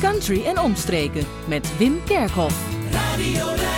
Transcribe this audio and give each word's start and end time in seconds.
country 0.00 0.44
en 0.44 0.58
omstreken 0.58 1.26
met 1.48 1.76
Wim 1.78 2.00
Kerkhoff. 2.04 2.54
Radio 2.92 3.69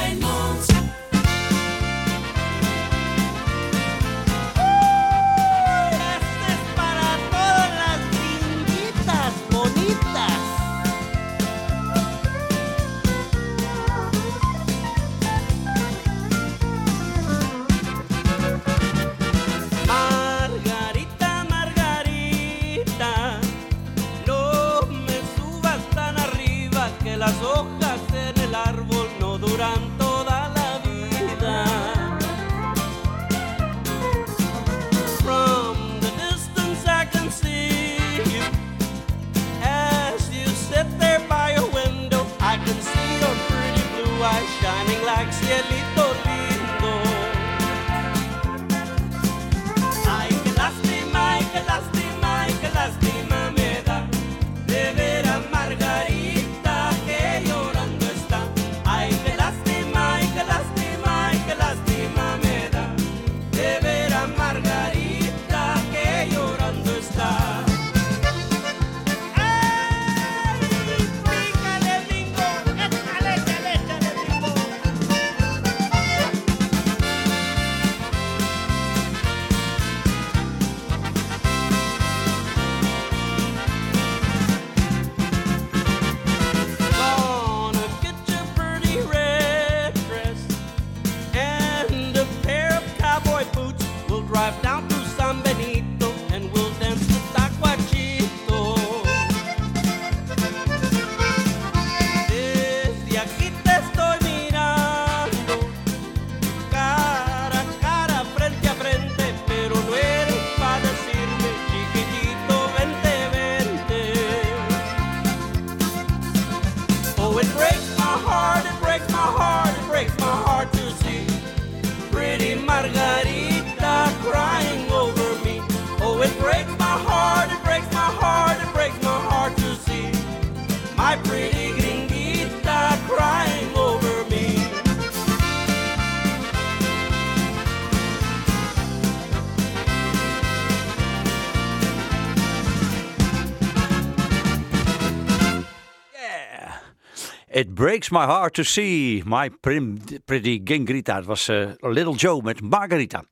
breaks 147.82 148.10
my 148.10 148.25
heart 148.26 148.54
to 148.54 148.62
see 148.62 149.22
my 149.26 149.50
prim, 149.60 149.98
pretty 150.25 150.60
Gingrita. 150.65 151.16
Het 151.16 151.25
was 151.25 151.48
eh, 151.48 151.69
Little 151.78 152.15
Joe 152.15 152.43
met 152.43 152.60
Margarita. 152.60 153.25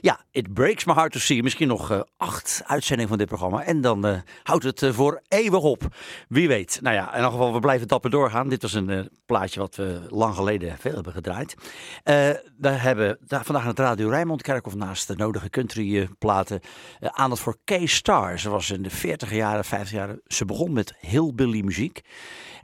Ja, 0.00 0.20
It 0.30 0.54
breaks 0.54 0.84
my 0.84 0.92
heart 0.94 1.12
to 1.12 1.18
see. 1.18 1.42
Misschien 1.42 1.68
nog 1.68 1.90
eh, 1.90 2.00
acht 2.16 2.62
uitzendingen 2.66 3.08
van 3.08 3.18
dit 3.18 3.26
programma. 3.26 3.64
En 3.64 3.80
dan 3.80 4.06
eh, 4.06 4.18
houdt 4.42 4.64
het 4.64 4.86
voor 4.90 5.22
eeuwig 5.28 5.62
op. 5.62 5.82
Wie 6.28 6.48
weet. 6.48 6.78
Nou 6.82 6.94
ja, 6.94 7.14
in 7.14 7.22
elk 7.22 7.30
geval, 7.30 7.52
we 7.52 7.60
blijven 7.60 7.88
dapper 7.88 8.10
doorgaan. 8.10 8.48
Dit 8.48 8.62
was 8.62 8.72
een 8.72 9.10
plaatje 9.26 9.60
wat 9.60 9.76
we 9.76 10.00
lang 10.08 10.34
geleden 10.34 10.76
veel 10.78 10.94
hebben 10.94 11.12
gedraaid. 11.12 11.54
We 12.58 12.68
hebben 12.68 13.18
daar 13.26 13.44
vandaag 13.44 13.62
in 13.62 13.68
het 13.68 13.78
Radio 13.78 14.08
Rijnmond 14.08 14.42
Kerkhof 14.42 14.74
naast 14.74 15.06
de 15.06 15.16
nodige 15.16 15.50
country 15.50 16.08
platen 16.18 16.60
eh, 17.00 17.08
aandacht 17.12 17.42
voor 17.42 17.56
K-Star. 17.64 18.38
Ze 18.38 18.50
was 18.50 18.70
in 18.70 18.82
de 18.82 18.90
40 18.90 19.32
jaren, 19.32 19.64
50 19.64 19.90
jaren. 19.90 20.20
Ze 20.26 20.44
begon 20.44 20.72
met 20.72 20.94
hillbilly 21.00 21.60
muziek. 21.60 22.00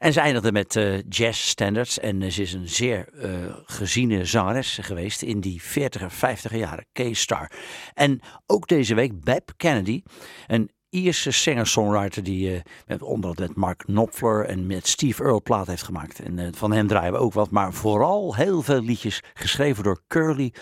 En 0.04 0.12
ze 0.12 0.20
eindigde 0.20 0.52
met 0.52 0.76
eh, 0.76 1.00
jazz 1.08 1.40
standards. 1.40 1.98
En 1.98 2.22
eh, 2.22 2.30
ze 2.30 2.42
is 2.42 2.52
een 2.52 2.68
zeer 2.68 3.08
eh, 3.20 3.30
geziene 3.64 4.24
zangeres 4.24 4.78
geweest 4.82 5.22
in 5.22 5.40
die 5.40 5.62
40er, 5.62 6.12
50er 6.12 6.56
jaren. 6.56 6.86
K-Star. 6.92 7.50
En 7.94 8.20
ook 8.46 8.68
deze 8.68 8.94
week 8.94 9.20
Beb 9.20 9.50
Kennedy. 9.56 10.02
Een 10.46 10.70
Ierse 10.88 11.30
singer-songwriter 11.30 12.22
die 12.22 12.62
met, 12.86 13.02
onder 13.02 13.34
met 13.38 13.56
Mark 13.56 13.78
Knopfler 13.78 14.44
en 14.44 14.66
met 14.66 14.86
Steve 14.86 15.22
Earle 15.22 15.40
plaat 15.40 15.66
heeft 15.66 15.82
gemaakt. 15.82 16.20
En 16.20 16.54
van 16.54 16.72
hem 16.72 16.86
draaien 16.86 17.12
we 17.12 17.18
ook 17.18 17.32
wat. 17.32 17.50
Maar 17.50 17.72
vooral 17.72 18.34
heel 18.34 18.62
veel 18.62 18.80
liedjes 18.80 19.20
geschreven 19.34 19.84
door 19.84 20.02
Curly 20.08 20.52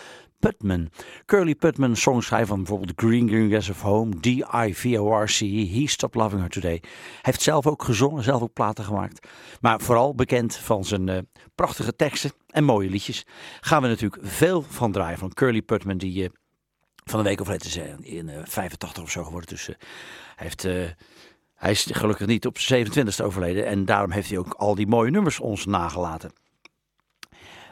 Putman. 0.43 0.89
Curly 1.25 1.55
Putman, 1.55 1.95
songschrijver 1.95 2.47
van 2.47 2.57
bijvoorbeeld 2.57 2.91
Green 2.95 3.27
Green 3.27 3.49
Grass 3.49 3.69
of 3.69 3.81
Home, 3.81 4.19
D.I.V.O.R.C., 4.19 5.39
He 5.39 5.87
Stopped 5.87 6.21
Loving 6.21 6.41
Her 6.41 6.49
Today. 6.49 6.81
Heeft 7.21 7.41
zelf 7.41 7.67
ook 7.67 7.83
gezongen, 7.83 8.23
zelf 8.23 8.41
ook 8.41 8.53
platen 8.53 8.83
gemaakt. 8.83 9.27
Maar 9.61 9.81
vooral 9.81 10.15
bekend 10.15 10.55
van 10.55 10.85
zijn 10.85 11.09
eh, 11.09 11.17
prachtige 11.55 11.95
teksten 11.95 12.31
en 12.47 12.63
mooie 12.63 12.89
liedjes. 12.89 13.25
Gaan 13.61 13.81
we 13.81 13.87
natuurlijk 13.87 14.21
veel 14.25 14.61
van 14.61 14.91
draaien 14.91 15.17
van 15.17 15.33
Curly 15.33 15.61
Putman, 15.61 15.97
die 15.97 16.23
eh, 16.23 16.29
van 17.03 17.23
de 17.23 17.29
week 17.29 17.41
overleden 17.41 17.67
is 17.67 17.77
eh, 17.77 18.17
in 18.17 18.29
eh, 18.29 18.41
85 18.43 19.03
of 19.03 19.11
zo 19.11 19.23
geworden. 19.23 19.49
Dus 19.49 19.65
hij 19.65 19.75
heeft... 20.35 20.63
hij 21.53 21.71
is 21.71 21.87
gelukkig 21.91 22.27
niet 22.27 22.45
op 22.45 22.57
zijn 22.57 22.87
27e 22.87 23.23
overleden 23.23 23.65
en 23.65 23.85
daarom 23.85 24.11
heeft 24.11 24.29
hij 24.29 24.37
ook 24.37 24.53
al 24.53 24.75
die 24.75 24.87
mooie 24.87 25.11
nummers 25.11 25.39
ons 25.39 25.65
nagelaten. 25.65 26.31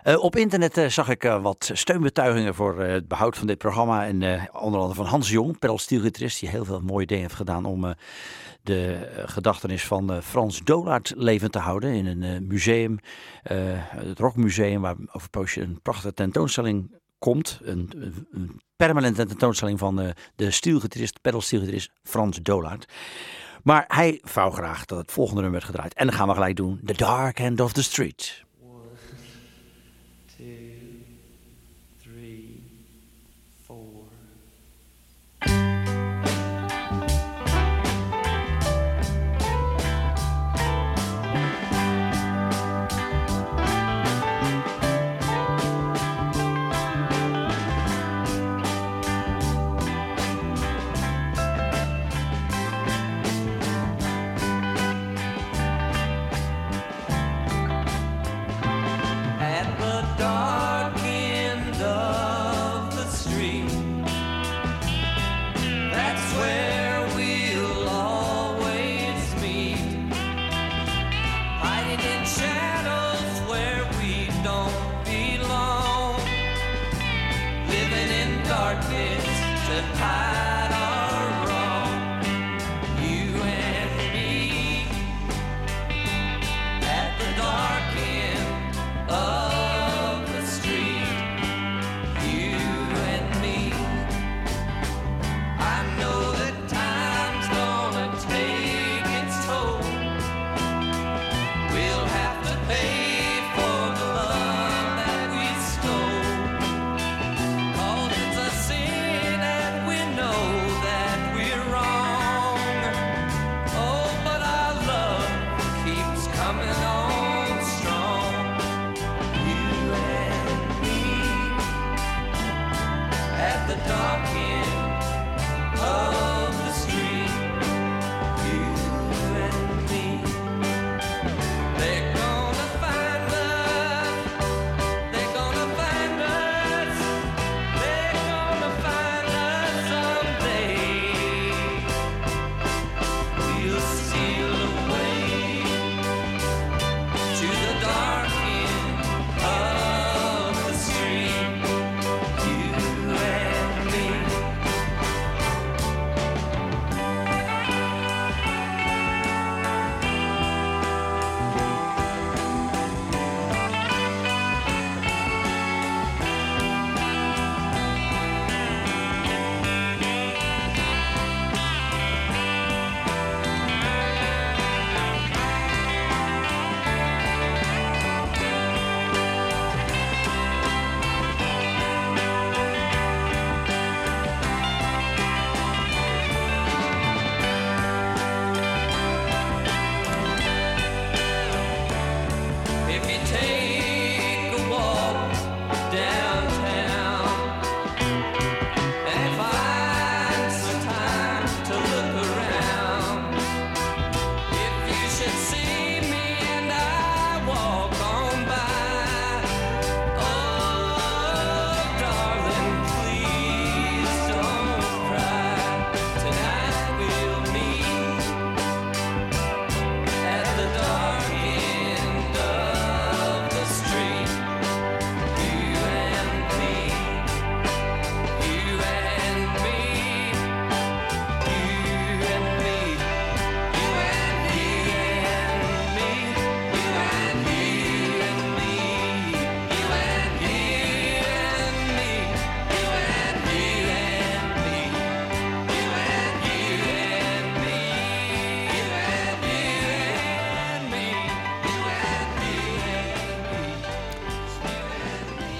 Eh, 0.03 0.23
op 0.23 0.35
internet 0.35 0.77
eh, 0.77 0.87
zag 0.87 1.09
ik 1.09 1.23
eh, 1.23 1.41
wat 1.41 1.69
steunbetuigingen 1.73 2.55
voor 2.55 2.79
het 2.79 3.07
behoud 3.07 3.37
van 3.37 3.47
dit 3.47 3.57
programma. 3.57 4.05
En 4.05 4.15
onder 4.53 4.79
andere 4.79 4.93
van 4.93 5.05
Hans 5.05 5.29
Jong, 5.29 5.59
pedalstielgitarist, 5.59 6.39
die 6.39 6.49
heel 6.49 6.65
veel 6.65 6.81
mooie 6.81 7.05
dingen 7.05 7.23
heeft 7.23 7.35
gedaan 7.35 7.65
om 7.65 7.93
de 8.63 9.09
gedachtenis 9.25 9.85
van 9.85 10.21
Frans 10.21 10.61
Dolaert 10.63 11.13
levend 11.15 11.51
te 11.51 11.59
houden 11.59 11.93
in 11.93 12.23
een 12.23 12.47
museum, 12.47 12.99
het 13.43 14.19
Rockmuseum, 14.19 14.81
waar 14.81 14.95
over 15.07 15.21
een 15.21 15.29
poosje 15.29 15.61
een 15.61 15.79
prachtige 15.81 16.13
tentoonstelling 16.13 16.99
komt. 17.19 17.59
Een, 17.63 17.89
permanente 18.75 19.25
tentoonstelling 19.25 19.79
van 19.79 20.13
de 20.35 20.51
stielgitarist, 20.51 21.21
pedalstielgitarist 21.21 21.89
Frans 22.03 22.39
Dolaert. 22.41 22.93
Maar 23.63 23.85
hij 23.87 24.21
wou 24.33 24.53
graag 24.53 24.85
dat 24.85 24.97
het 24.97 25.11
volgende 25.11 25.41
nummer 25.41 25.59
werd 25.59 25.71
gedraaid. 25.71 25.93
En 25.93 26.07
dan 26.07 26.15
gaan 26.15 26.27
we 26.27 26.33
gelijk 26.33 26.55
doen, 26.55 26.79
The 26.85 26.93
Dark 26.93 27.39
End 27.39 27.59
of 27.59 27.73
the 27.73 27.83
Street. 27.83 28.43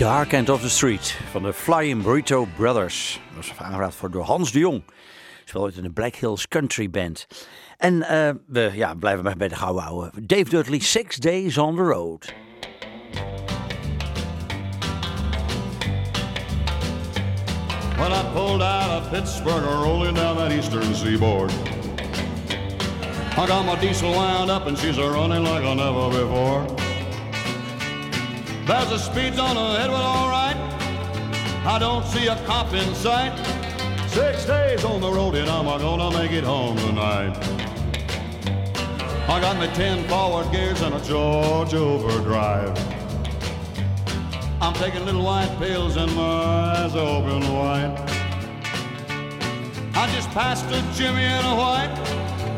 Dark 0.02 0.34
End 0.34 0.50
of 0.50 0.62
the 0.62 0.70
Street 0.70 1.20
van 1.32 1.44
de 1.44 1.54
Flying 1.54 2.04
Burrito 2.04 2.48
Brothers. 2.56 3.20
Dat 3.36 3.48
was 3.48 3.58
aangeraad 3.58 3.96
voor 3.96 4.12
door 4.12 4.24
Hans 4.24 4.52
de 4.52 4.60
Jong. 4.60 4.84
Speelde 5.46 5.68
ooit 5.68 5.78
in 5.78 5.84
de 5.84 5.92
Black 5.92 6.16
Hills 6.16 6.48
Country 6.48 6.90
Band. 6.90 7.28
En 7.78 7.94
uh, 7.94 8.30
we 8.48 8.72
ja, 8.74 8.94
blijven 8.94 9.24
maar 9.24 9.38
bij 9.38 9.48
de 9.48 9.56
gouden 9.56 9.84
ouwe. 9.84 10.12
Dave 10.22 10.44
Dudley, 10.44 10.80
Six 10.80 11.16
Days 11.16 11.58
on 11.58 11.76
the 11.76 11.82
Road. 11.82 12.34
When 17.98 18.12
I 18.12 18.24
pulled 18.34 18.62
out 18.62 19.02
of 19.02 19.10
Pittsburgh, 19.10 19.64
rolling 19.84 20.16
down 20.16 20.38
that 20.38 20.52
eastern 20.52 20.96
seaboard. 20.96 21.52
I 23.38 23.48
got 23.48 23.66
my 23.66 23.80
diesel 23.80 24.12
wound 24.12 24.50
up 24.50 24.66
and 24.66 24.78
she's 24.78 24.98
a 24.98 25.10
running 25.10 25.44
like 25.44 25.64
I 25.64 25.74
never 25.74 26.10
before. 26.10 26.91
There's 28.66 28.92
a 28.92 29.00
speed 29.00 29.40
on 29.40 29.58
ahead, 29.58 29.90
well, 29.90 30.02
all 30.02 30.30
right. 30.30 30.56
I 31.66 31.78
don't 31.80 32.06
see 32.06 32.28
a 32.28 32.36
cop 32.46 32.74
in 32.74 32.94
sight. 32.96 33.36
Six 34.08 34.46
days 34.46 34.84
on 34.84 35.02
the 35.02 35.12
road 35.12 35.36
and 35.36 35.50
I'm 35.50 35.66
gonna 35.66 36.16
make 36.18 36.32
it 36.32 36.44
home 36.44 36.78
tonight. 36.78 37.36
I 39.28 39.40
got 39.40 39.58
my 39.58 39.68
ten 39.68 40.08
forward 40.08 40.52
gears 40.52 40.82
and 40.82 40.94
a 40.94 41.00
George 41.02 41.74
overdrive. 41.74 42.78
I'm 44.62 44.74
taking 44.74 45.06
little 45.06 45.24
white 45.24 45.56
pills 45.58 45.96
and 45.96 46.14
my 46.16 46.22
eyes 46.22 46.96
open 46.96 47.42
wide. 47.54 47.98
I 49.96 50.12
just 50.14 50.30
passed 50.32 50.66
a 50.66 50.82
Jimmy 50.94 51.24
in 51.24 51.46
a 51.46 51.56
white. 51.56 51.92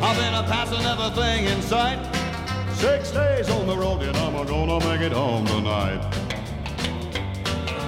I've 0.01 0.17
been 0.17 0.33
a 0.33 0.43
passing 0.43 0.85
everything 0.85 1.45
in 1.45 1.61
sight. 1.61 2.22
Six 2.83 3.11
days 3.11 3.49
on 3.49 3.65
the 3.65 3.77
road 3.77 4.01
and 4.03 4.17
I'm 4.17 4.45
gonna 4.45 4.77
make 4.85 4.99
it 4.99 5.13
home 5.13 5.47
tonight. 5.47 6.01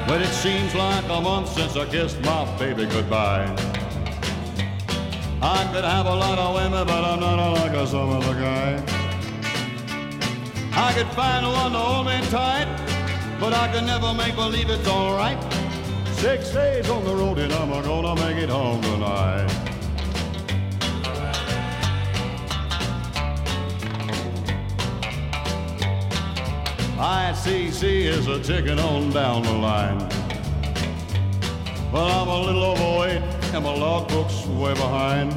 But 0.07 0.21
it 0.21 0.29
seems 0.29 0.73
like 0.73 1.03
a 1.09 1.19
month 1.19 1.49
since 1.49 1.75
I 1.75 1.85
kissed 1.85 2.21
my 2.21 2.45
baby 2.57 2.85
goodbye. 2.85 3.43
I 5.41 5.69
could 5.73 5.83
have 5.83 6.05
a 6.05 6.15
lot 6.15 6.39
of 6.39 6.55
women, 6.55 6.87
but 6.87 7.03
I'm 7.03 7.19
not 7.19 7.51
like 7.59 7.73
a 7.73 7.85
some 7.85 8.09
other 8.09 8.35
guy. 8.35 8.81
I 10.71 10.93
could 10.93 11.07
find 11.07 11.45
one 11.45 11.73
to 11.73 11.77
hold 11.77 12.05
me 12.05 12.21
tight, 12.29 12.69
but 13.37 13.51
I 13.51 13.69
could 13.73 13.83
never 13.83 14.13
make 14.13 14.35
believe 14.35 14.69
it's 14.69 14.87
alright. 14.87 15.37
Six 16.13 16.51
days 16.51 16.89
on 16.89 17.03
the 17.03 17.13
road 17.13 17.37
and 17.39 17.51
I'm 17.51 17.69
gonna 17.83 18.15
make 18.15 18.37
it 18.37 18.49
home 18.49 18.81
tonight. 18.81 19.64
ICC 27.05 27.83
is 28.05 28.25
a 28.25 28.41
ticking 28.41 28.79
on 28.79 29.11
down 29.11 29.43
the 29.43 29.51
line. 29.51 29.99
Well, 31.93 32.07
I'm 32.07 32.27
a 32.27 32.41
little 32.41 32.63
overweight 32.63 33.21
and 33.53 33.63
my 33.63 33.75
logbook's 33.75 34.47
way 34.47 34.73
behind. 34.73 35.31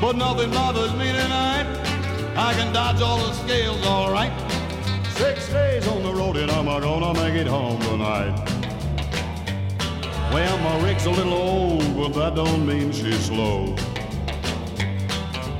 But 0.00 0.14
nothing 0.14 0.52
bothers 0.52 0.92
me 0.92 1.10
tonight. 1.10 1.66
I 2.36 2.54
can 2.54 2.72
dodge 2.72 3.02
all 3.02 3.18
the 3.18 3.32
scales 3.32 3.84
all 3.84 4.12
right. 4.12 4.30
Six 5.14 5.48
days 5.48 5.88
on 5.88 6.04
the 6.04 6.14
road 6.14 6.36
and 6.36 6.48
I'm 6.52 6.66
gonna 6.66 7.12
make 7.14 7.34
it 7.34 7.48
home 7.48 7.80
tonight. 7.80 8.36
Well, 10.32 10.58
my 10.58 10.80
rig's 10.80 11.06
a 11.06 11.10
little 11.10 11.34
old, 11.34 11.96
but 11.96 12.10
that 12.10 12.36
don't 12.36 12.64
mean 12.64 12.92
she's 12.92 13.26
slow. 13.26 13.74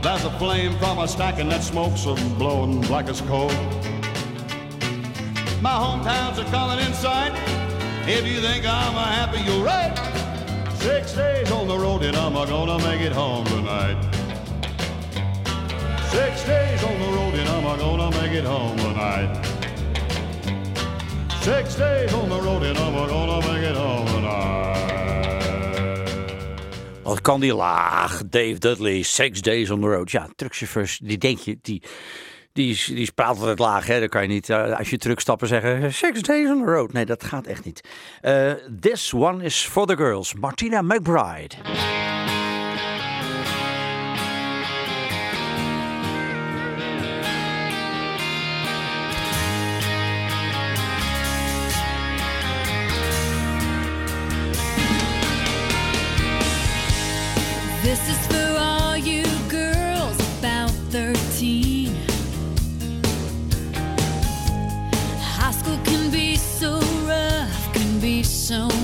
There's 0.01 0.25
a 0.25 0.31
flame 0.39 0.79
from 0.79 1.01
a 1.01 1.09
stack 1.09 1.41
and 1.41 1.51
that 1.51 1.65
smoke's 1.65 2.07
a 2.07 2.15
blowing 2.39 2.83
black 2.83 3.09
as 3.09 3.21
coal. 3.23 3.51
My 5.61 5.73
hometowns 5.73 6.39
are 6.39 6.51
coming 6.51 6.79
inside. 6.87 7.33
If 8.09 8.27
you 8.27 8.41
think 8.41 8.65
I'm 8.65 8.95
happy, 8.95 9.41
you're 9.43 9.63
right. 9.63 9.95
Six 10.77 11.13
days 11.13 11.51
on 11.53 11.69
the 11.69 11.77
road 11.77 12.03
and 12.03 12.17
I'm 12.17 12.33
gonna 12.33 12.79
make 12.79 13.03
it 13.03 13.13
home 13.13 13.45
tonight. 13.45 13.99
Six 16.09 16.45
days 16.45 16.83
on 16.83 16.99
the 16.99 17.09
road 17.13 17.35
and 17.35 17.49
I'm 17.49 17.79
gonna 17.79 18.11
make 18.23 18.33
it 18.33 18.45
home 18.45 18.77
tonight. 18.79 19.47
Six 21.43 21.75
days 21.77 22.15
on 22.15 22.31
the 22.31 22.41
road 22.41 22.63
and 22.63 22.79
I'm 22.79 22.95
gonna 22.95 23.47
make 23.47 23.63
it 23.63 23.77
home 23.77 24.07
tonight. 24.07 24.61
Wat 27.03 27.21
kan 27.21 27.41
die 27.41 27.53
laag? 27.53 28.23
Dave 28.31 28.59
Dudley, 28.59 29.03
Six 29.03 29.41
Days 29.43 29.71
on 29.71 29.81
the 29.81 29.89
Road. 29.89 30.11
Ja, 30.11 30.29
truckchauffeurs, 30.37 30.99
die 31.03 31.19
denk 31.19 31.39
je, 31.39 31.59
die, 31.63 31.83
die, 32.53 32.83
die 32.87 33.13
praat 33.13 33.39
altijd 33.39 33.59
laag. 33.59 33.87
Hè? 33.87 33.99
Dan 33.99 34.09
kan 34.09 34.23
je 34.23 34.29
niet, 34.29 34.49
uh, 34.49 34.79
als 34.79 34.91
je 34.91 34.99
truckstappen 34.99 35.49
zeggen, 35.49 35.93
Six 35.93 36.23
Days 36.23 36.49
on 36.49 36.65
the 36.65 36.71
Road. 36.71 36.93
Nee, 36.93 37.07
dat 37.07 37.25
gaat 37.25 37.47
echt 37.47 37.65
niet. 37.65 37.81
Uh, 38.23 38.53
this 38.81 39.13
one 39.13 39.45
is 39.45 39.67
for 39.67 39.87
the 39.87 39.97
girls. 39.97 40.35
Martina 40.35 40.83
McBride. 40.83 41.55
This 57.83 58.09
is 58.09 58.50
so 68.51 68.80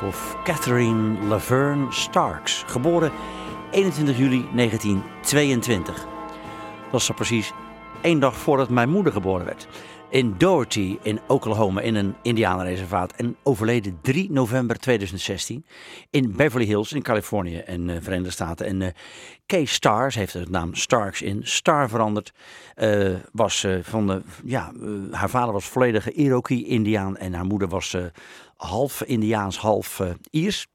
Kijkhof 0.00 0.36
Catherine 0.44 1.26
Laverne 1.26 1.92
Starks, 1.92 2.64
geboren 2.66 3.12
21 3.70 4.18
juli 4.18 4.46
1922. 4.54 5.94
Dat 5.94 6.90
was 6.90 7.10
precies 7.10 7.52
één 8.02 8.20
dag 8.20 8.36
voordat 8.36 8.68
mijn 8.68 8.88
moeder 8.88 9.12
geboren 9.12 9.44
werd. 9.44 9.68
In 10.10 10.34
Doherty 10.38 10.98
in 11.02 11.20
Oklahoma 11.26 11.80
in 11.80 11.94
een 11.94 12.14
indianenreservaat 12.22 13.12
en 13.12 13.36
overleden 13.42 13.98
3 14.02 14.32
november 14.32 14.78
2016 14.78 15.64
in 16.10 16.36
Beverly 16.36 16.66
Hills 16.66 16.92
in 16.92 17.02
Californië 17.02 17.56
en 17.56 17.88
uh, 17.88 17.96
Verenigde 18.00 18.30
Staten. 18.30 18.66
En 18.66 18.80
uh, 18.80 18.88
Kay 19.46 19.64
Stars 19.64 20.14
heeft 20.14 20.32
de 20.32 20.46
naam 20.50 20.74
Starks 20.74 21.22
in 21.22 21.40
Star 21.42 21.88
veranderd. 21.88 22.32
Uh, 22.76 23.14
was 23.32 23.66
van 23.82 24.06
de, 24.06 24.22
ja, 24.44 24.72
haar 25.10 25.30
vader 25.30 25.52
was 25.52 25.64
volledige 25.64 26.12
Iroquois-Indiaan 26.12 27.16
en 27.16 27.34
haar 27.34 27.44
moeder 27.46 27.68
was 27.68 27.96
half 28.60 29.02
Indiaans, 29.02 29.58
half 29.58 30.02
Iers. 30.30 30.66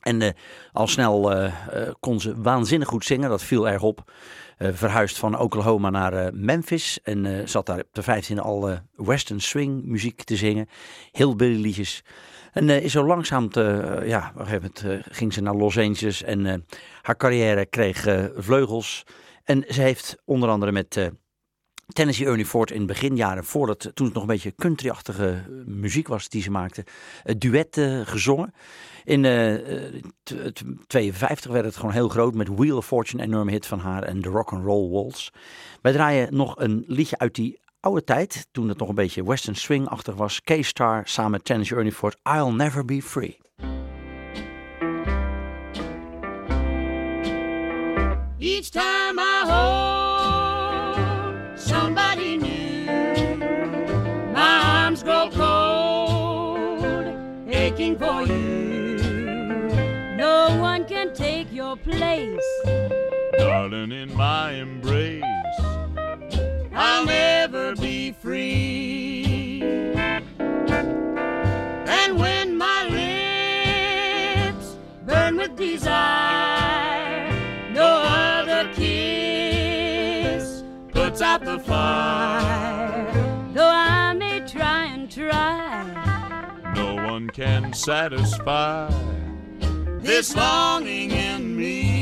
En 0.00 0.20
uh, 0.20 0.28
al 0.72 0.86
snel 0.86 1.32
uh, 1.32 1.52
kon 2.00 2.20
ze 2.20 2.42
waanzinnig 2.42 2.88
goed 2.88 3.04
zingen, 3.04 3.28
dat 3.28 3.42
viel 3.42 3.68
erg 3.68 3.82
op. 3.82 4.12
verhuisd 4.58 5.18
van 5.18 5.38
Oklahoma 5.38 5.90
naar 5.90 6.34
Memphis 6.34 6.98
en 7.02 7.48
zat 7.48 7.66
daar 7.66 7.78
op 7.78 7.88
de 7.92 8.02
15e 8.02 8.38
al 8.38 8.78
western 8.96 9.40
swing 9.40 9.84
muziek 9.84 10.22
te 10.22 10.36
zingen. 10.36 10.68
Heel 11.10 11.34
liedjes. 11.36 12.04
En 12.52 12.68
is 12.68 12.92
zo 12.92 13.06
langzaam, 13.06 13.48
te, 13.48 14.02
ja, 14.06 14.30
op 14.34 14.40
een 14.40 14.46
gegeven 14.46 14.72
moment 14.82 15.04
ging 15.10 15.32
ze 15.32 15.40
naar 15.40 15.54
Los 15.54 15.78
Angeles 15.78 16.22
en 16.22 16.66
haar 17.02 17.16
carrière 17.16 17.66
kreeg 17.66 18.28
vleugels. 18.36 19.04
En 19.44 19.64
ze 19.68 19.80
heeft 19.80 20.16
onder 20.24 20.48
andere 20.48 20.72
met 20.72 21.10
Tennessee 21.86 22.26
Ernie 22.26 22.46
Ford 22.46 22.70
in 22.70 22.86
beginjaren, 22.86 23.44
voordat, 23.44 23.90
toen 23.94 24.06
het 24.06 24.14
nog 24.14 24.22
een 24.22 24.28
beetje 24.28 24.54
countryachtige 24.54 25.42
muziek 25.66 26.08
was 26.08 26.28
die 26.28 26.42
ze 26.42 26.50
maakte, 26.50 26.84
duetten 27.38 28.06
gezongen. 28.06 28.54
In 29.04 29.24
uh, 29.24 29.54
52 30.86 31.50
werd 31.50 31.64
het 31.64 31.76
gewoon 31.76 31.92
heel 31.92 32.08
groot 32.08 32.34
met 32.34 32.48
Wheel 32.48 32.76
of 32.76 32.86
Fortune, 32.86 33.22
een 33.22 33.28
enorme 33.28 33.50
hit 33.50 33.66
van 33.66 33.78
haar 33.78 34.02
en 34.02 34.20
The 34.20 34.28
Rock 34.28 34.52
and 34.52 34.64
Roll 34.64 34.90
Waltz. 34.90 35.30
Wij 35.82 35.92
draaien 35.92 36.34
nog 36.34 36.58
een 36.58 36.84
liedje 36.86 37.18
uit 37.18 37.34
die 37.34 37.60
oude 37.80 38.04
tijd, 38.04 38.46
toen 38.52 38.68
het 38.68 38.78
nog 38.78 38.88
een 38.88 38.94
beetje 38.94 39.24
western 39.24 39.56
swing-achtig 39.56 40.14
was. 40.14 40.40
K-Star 40.40 41.02
samen 41.04 41.30
met 41.30 41.44
Tennessee 41.44 41.76
Ernie 41.76 41.92
Ford, 41.92 42.16
I'll 42.22 42.52
Never 42.52 42.84
Be 42.84 43.02
Free. 43.02 43.42
Each 48.38 48.68
time 48.70 48.93
Darling, 63.84 64.08
in 64.08 64.16
my 64.16 64.52
embrace, 64.52 65.22
I'll 66.72 67.04
never 67.04 67.76
be 67.76 68.12
free. 68.12 69.60
And 70.38 72.18
when 72.18 72.56
my 72.56 72.88
lips 74.48 74.78
burn 75.04 75.36
with 75.36 75.54
desire, 75.56 77.30
no 77.72 77.84
other 77.84 78.72
kiss 78.72 80.64
puts 80.88 81.20
out 81.20 81.44
the 81.44 81.58
fire. 81.58 83.12
Though 83.52 83.68
I 83.68 84.14
may 84.14 84.40
try 84.46 84.86
and 84.86 85.10
try, 85.10 86.72
no 86.74 86.94
one 86.94 87.28
can 87.28 87.74
satisfy 87.74 88.90
this 90.00 90.34
longing 90.34 91.10
in 91.10 91.54
me. 91.54 91.93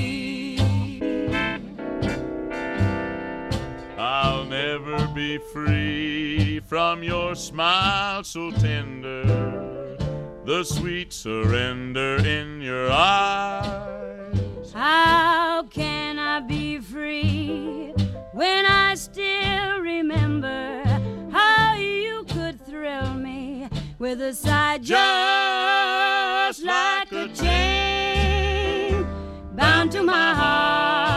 I'll 4.04 4.44
never 4.46 5.06
be 5.14 5.38
free 5.38 6.58
from 6.66 7.04
your 7.04 7.36
smile 7.36 8.24
so 8.24 8.50
tender, 8.50 9.96
the 10.44 10.64
sweet 10.64 11.12
surrender 11.12 12.16
in 12.16 12.60
your 12.60 12.90
eyes. 12.90 14.72
how 14.74 15.62
can 15.70 16.18
I 16.18 16.40
be 16.40 16.80
free 16.80 17.94
when 18.32 18.66
I 18.66 18.96
still 18.96 19.78
remember 19.78 20.82
how 21.30 21.76
you 21.76 22.24
could 22.28 22.60
thrill 22.66 23.14
me 23.14 23.68
with 24.00 24.20
a 24.20 24.34
sight 24.34 24.82
just 24.82 26.64
like 26.64 27.12
a 27.12 27.28
chain 27.28 29.06
bound 29.54 29.92
to 29.92 30.02
my 30.02 30.34
heart? 30.34 31.11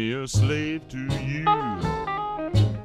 Me 0.00 0.12
a 0.14 0.26
slave 0.26 0.88
to 0.88 0.96
you. 0.96 1.44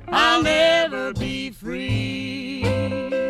I'll 0.09 0.43
never 0.43 1.13
be 1.13 1.49
free. 1.49 3.24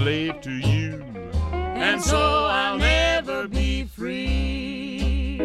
Slave 0.00 0.40
to 0.40 0.50
you. 0.50 1.04
and 1.52 2.00
so 2.00 2.16
I'll 2.16 2.78
never 2.78 3.46
be 3.46 3.84
free. 3.84 5.38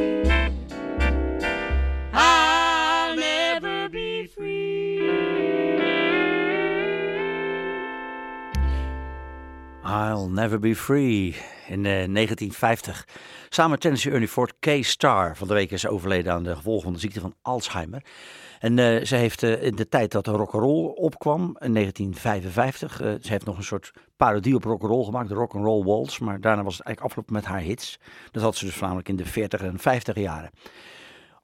I'll 2.14 3.18
never 3.18 3.90
be 3.90 4.28
free. 4.28 5.10
I'll 9.84 10.30
Never 10.30 10.58
Be 10.58 10.74
Free 10.74 11.36
in 11.68 11.86
eh, 11.86 11.92
1950. 11.92 13.08
Samen 13.50 13.72
met 13.72 13.82
Tennessee 13.82 14.12
Ernie 14.12 14.28
Ford, 14.28 14.54
Kay 14.60 14.82
Starr. 14.82 15.36
Van 15.36 15.48
de 15.48 15.54
week 15.54 15.72
is 15.72 15.88
overleden 15.88 16.34
aan 16.34 16.44
de 16.44 16.56
gevolgen 16.56 16.84
van 16.84 16.94
de 16.94 17.00
ziekte 17.00 17.20
van 17.20 17.36
Alzheimer. 17.42 18.04
En 18.60 18.80
eh, 18.80 19.06
ze 19.06 19.16
heeft 19.16 19.44
eh, 19.44 19.64
in 19.64 19.76
de 19.76 19.88
tijd 19.88 20.12
dat 20.12 20.26
de 20.26 20.32
rock'n'roll 20.32 20.94
opkwam, 20.96 21.42
in 21.42 21.74
1955, 21.74 23.02
eh, 23.02 23.08
ze 23.22 23.32
heeft 23.32 23.46
nog 23.46 23.58
een 23.58 23.64
soort 23.64 23.94
parodie 24.18 24.56
op 24.56 24.64
rock'n'roll 24.64 25.04
gemaakt, 25.04 25.30
de 25.30 25.36
Rock'n'Roll 25.36 25.84
Waltz. 25.84 26.20
Maar 26.20 26.42
daarna 26.42 26.64
was 26.64 26.78
het 26.78 26.86
eigenlijk 26.86 27.06
afgelopen 27.06 27.34
met 27.34 27.46
haar 27.46 27.68
hits. 27.68 28.00
Dat 28.32 28.44
had 28.44 28.56
ze 28.56 28.66
dus 28.66 28.74
voornamelijk 28.74 29.10
in 29.10 29.16
de 29.16 29.26
40 29.26 29.62
en 29.62 29.80
50 29.80 30.16
jaren. 30.16 30.52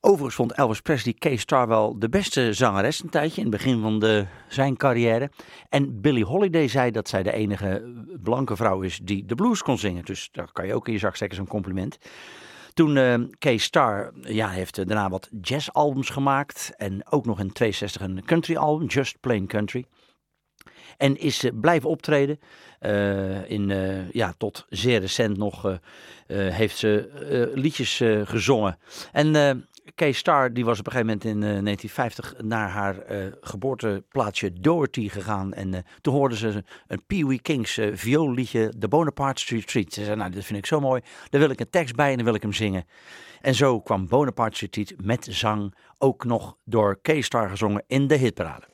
Overigens 0.03 0.35
vond 0.35 0.51
Elvis 0.51 0.81
Presley 0.81 1.13
Kay 1.13 1.35
Starr 1.35 1.67
wel 1.67 1.99
de 1.99 2.09
beste 2.09 2.53
zangeres 2.53 3.03
een 3.03 3.09
tijdje 3.09 3.41
in 3.41 3.47
het 3.47 3.57
begin 3.57 3.81
van 3.81 3.99
de, 3.99 4.25
zijn 4.47 4.77
carrière. 4.77 5.31
En 5.69 6.01
Billie 6.01 6.25
Holiday 6.25 6.67
zei 6.67 6.91
dat 6.91 7.09
zij 7.09 7.23
de 7.23 7.33
enige 7.33 7.93
blanke 8.23 8.55
vrouw 8.55 8.81
is 8.81 8.99
die 9.03 9.25
de 9.25 9.35
blues 9.35 9.61
kon 9.61 9.77
zingen. 9.77 10.05
Dus 10.05 10.29
daar 10.31 10.51
kan 10.51 10.67
je 10.67 10.73
ook 10.73 10.87
in 10.87 10.93
je 10.93 10.99
zak 10.99 11.15
steken, 11.15 11.35
zo'n 11.35 11.47
compliment. 11.47 11.97
Toen 12.73 12.97
eh 12.97 13.19
Kay 13.39 13.57
Starr 13.57 14.11
ja, 14.21 14.49
heeft 14.49 14.77
eh, 14.77 14.85
daarna 14.85 15.09
wat 15.09 15.29
jazzalbums 15.41 16.09
gemaakt. 16.09 16.73
En 16.77 17.11
ook 17.11 17.25
nog 17.25 17.39
in 17.39 17.51
62 17.51 18.01
een 18.01 18.25
country 18.25 18.55
album, 18.55 18.87
Just 18.87 19.19
Plain 19.19 19.47
Country. 19.47 19.85
En 20.97 21.17
is 21.17 21.43
eh, 21.43 21.51
blijven 21.61 21.89
optreden. 21.89 22.39
In, 23.47 23.67
ja, 24.11 24.33
tot 24.37 24.65
zeer 24.69 24.99
recent 24.99 25.37
nog 25.37 25.79
heeft 26.27 26.77
ze 26.77 27.51
liedjes 27.55 28.01
gezongen. 28.23 28.77
En 29.11 29.67
eh, 29.91 29.95
Kay 29.95 30.11
Starr 30.11 30.53
die 30.53 30.65
was 30.65 30.79
op 30.79 30.85
een 30.85 30.91
gegeven 30.91 31.17
moment 31.17 31.25
in 31.25 31.43
eh, 31.43 31.63
1950 31.63 32.33
naar 32.43 32.69
haar 32.69 32.99
eh, 32.99 33.25
geboorteplaatsje 33.41 34.53
Doherty 34.53 35.09
gegaan. 35.09 35.53
En 35.53 35.73
eh, 35.73 35.81
toen 36.01 36.13
hoorden 36.13 36.37
ze 36.37 36.63
een 36.87 37.05
Pee 37.05 37.27
Wee 37.27 37.41
Kings 37.41 37.77
eh 37.77 37.89
vioolliedje, 37.93 38.73
The 38.79 38.87
Bonaparte 38.87 39.41
Street 39.41 39.67
Treat. 39.67 39.93
Ze 39.93 40.03
zei, 40.03 40.15
nou, 40.15 40.31
dat 40.31 40.43
vind 40.43 40.59
ik 40.59 40.65
zo 40.65 40.79
mooi. 40.79 41.01
Daar 41.29 41.41
wil 41.41 41.49
ik 41.49 41.59
een 41.59 41.69
tekst 41.69 41.95
bij 41.95 42.09
en 42.09 42.15
dan 42.15 42.25
wil 42.25 42.35
ik 42.35 42.41
hem 42.41 42.53
zingen. 42.53 42.85
En 43.41 43.55
zo 43.55 43.79
kwam 43.79 44.07
Bonaparte 44.07 44.65
Street 44.65 44.95
met 45.03 45.27
zang 45.29 45.75
ook 45.97 46.25
nog 46.25 46.57
door 46.65 46.99
Kay 47.01 47.21
Starr 47.21 47.49
gezongen 47.49 47.83
in 47.87 48.07
de 48.07 48.15
hitparade. 48.15 48.70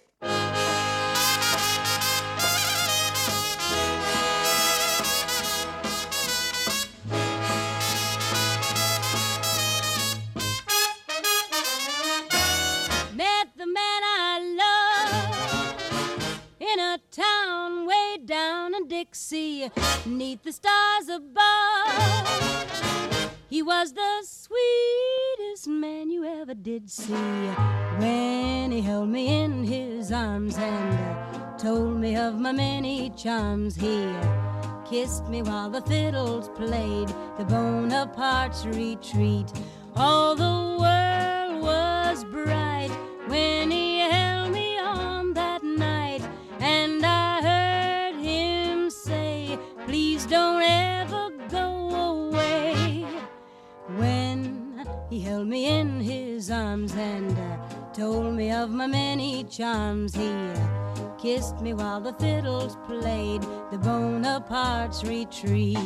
Dixie, 18.88 19.70
neath 20.06 20.44
the 20.44 20.52
stars 20.54 21.10
above. 21.10 22.68
He 23.50 23.62
was 23.62 23.92
the 23.94 24.24
sweetest 24.24 25.68
man 25.68 26.10
you 26.10 26.24
ever 26.24 26.54
did 26.54 26.90
see. 26.90 27.14
When 28.00 28.72
he 28.72 28.82
held 28.82 29.10
me 29.10 29.44
in 29.44 29.66
his 29.66 30.12
arms 30.12 30.58
and 30.58 31.60
told 31.60 32.00
me 32.00 32.16
of 32.16 32.40
my 32.40 32.54
many 32.54 33.10
charms, 33.12 33.76
he 33.76 34.10
kissed 34.90 35.28
me 35.28 35.42
while 35.42 35.70
the 35.70 35.82
fiddles 35.82 36.50
played 36.56 37.10
the 37.38 37.46
Bonaparte's 37.46 38.66
retreat. 38.68 39.52
All 39.96 40.34
the 40.36 40.78
world 40.80 41.62
was 41.62 42.24
bright 42.24 42.92
when 43.28 43.70
he 43.72 43.87
Don't 50.30 50.62
ever 50.62 51.30
go 51.50 52.30
away. 52.30 53.06
When 53.96 54.86
he 55.10 55.22
held 55.22 55.48
me 55.48 55.68
in 55.68 56.02
his 56.02 56.52
arms 56.52 56.94
and 56.96 57.32
uh, 57.32 57.94
told 57.94 58.34
me 58.34 58.52
of 58.52 58.70
my 58.70 58.88
many 58.88 59.46
charms, 59.46 60.14
he 60.16 60.28
uh, 60.28 61.16
kissed 61.18 61.62
me 61.62 61.74
while 61.74 62.02
the 62.02 62.12
fiddles 62.14 62.76
played 62.88 63.42
the 63.72 63.78
Bonaparte's 63.78 65.06
retreat. 65.06 65.78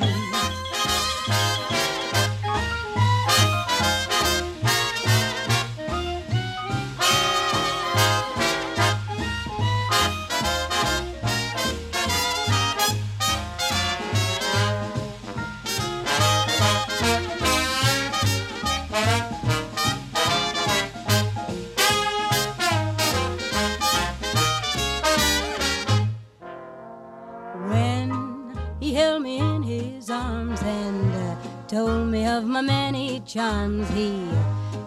Charms. 33.32 33.88
He 33.92 34.28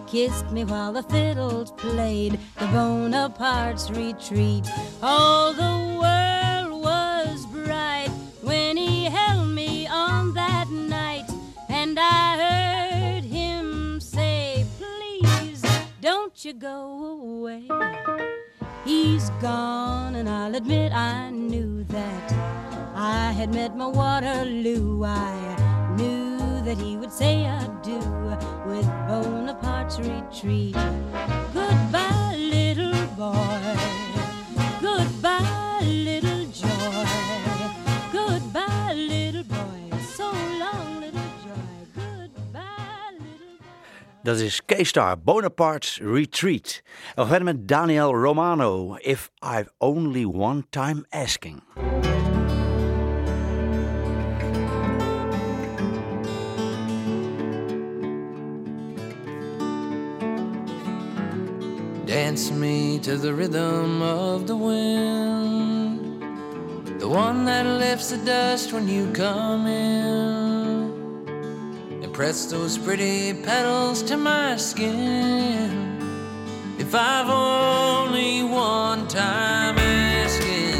kissed 0.05 0.51
me 0.51 0.65
while 0.65 0.93
the 0.93 1.01
fiddles 1.03 1.71
played 1.71 2.33
the 2.59 2.67
Bonaparte's 2.67 3.89
retreat. 3.89 4.69
All 5.01 5.51
the 5.51 5.75
world 6.01 6.83
was 6.83 7.45
bright 7.47 8.09
when 8.41 8.77
he 8.77 9.05
held 9.05 9.49
me 9.49 9.87
on 9.87 10.33
that 10.35 10.69
night, 10.69 11.25
and 11.69 11.97
I 11.99 12.37
heard 12.43 13.23
him 13.23 13.99
say, 13.99 14.65
Please 14.77 15.63
don't 16.01 16.45
you 16.45 16.53
go 16.53 17.03
away. 17.05 17.67
He's 18.83 19.31
gone, 19.41 20.13
and 20.13 20.29
I'll 20.29 20.53
admit 20.53 20.91
I 20.93 21.31
knew 21.31 21.83
that 21.85 22.31
I 22.93 23.31
had 23.31 23.51
met 23.55 23.75
my 23.75 23.87
Waterloo. 23.87 25.03
I 25.03 25.64
that 26.65 26.77
he 26.79 26.97
would 26.97 27.11
say 27.11 27.45
adieu 27.45 27.99
with 28.65 28.87
Bonaparte's 29.07 29.99
retreat. 29.99 30.75
Goodbye, 31.53 32.35
little 32.35 33.05
boy. 33.15 33.77
Goodbye, 34.81 35.81
little 35.83 36.45
joy. 36.51 37.05
Goodbye, 38.11 38.93
little 38.95 39.43
boy. 39.43 39.97
So 40.15 40.31
long, 40.31 41.01
little 41.01 41.29
joy. 41.45 41.85
Goodbye, 41.93 43.13
little 44.23 44.39
boy. 44.39 44.49
Kay 44.65 44.83
Starr, 44.83 45.17
Bonaparte's 45.17 45.99
Retreat. 46.01 46.81
En 47.15 47.27
verder 47.27 47.43
met 47.43 47.67
Daniel 47.67 48.15
Romano, 48.15 48.95
If 48.95 49.29
I've 49.39 49.69
Only 49.77 50.25
One 50.25 50.63
Time 50.71 51.05
Asking. 51.09 51.61
Dance 62.15 62.49
me 62.49 62.97
to 62.99 63.17
the 63.17 63.33
rhythm 63.33 64.01
of 64.01 64.47
the 64.47 64.55
wind, 64.55 66.21
the 66.97 67.09
one 67.09 67.43
that 67.43 67.65
lifts 67.65 68.11
the 68.11 68.17
dust 68.19 68.71
when 68.71 68.87
you 68.87 69.11
come 69.11 69.67
in, 69.67 70.93
and 72.01 72.13
press 72.13 72.45
those 72.45 72.77
pretty 72.77 73.33
petals 73.33 74.01
to 74.03 74.15
my 74.15 74.55
skin. 74.55 75.99
If 76.79 76.95
I've 76.95 77.29
only 77.29 78.43
one 78.43 79.09
time 79.09 79.77
asking, 79.77 80.71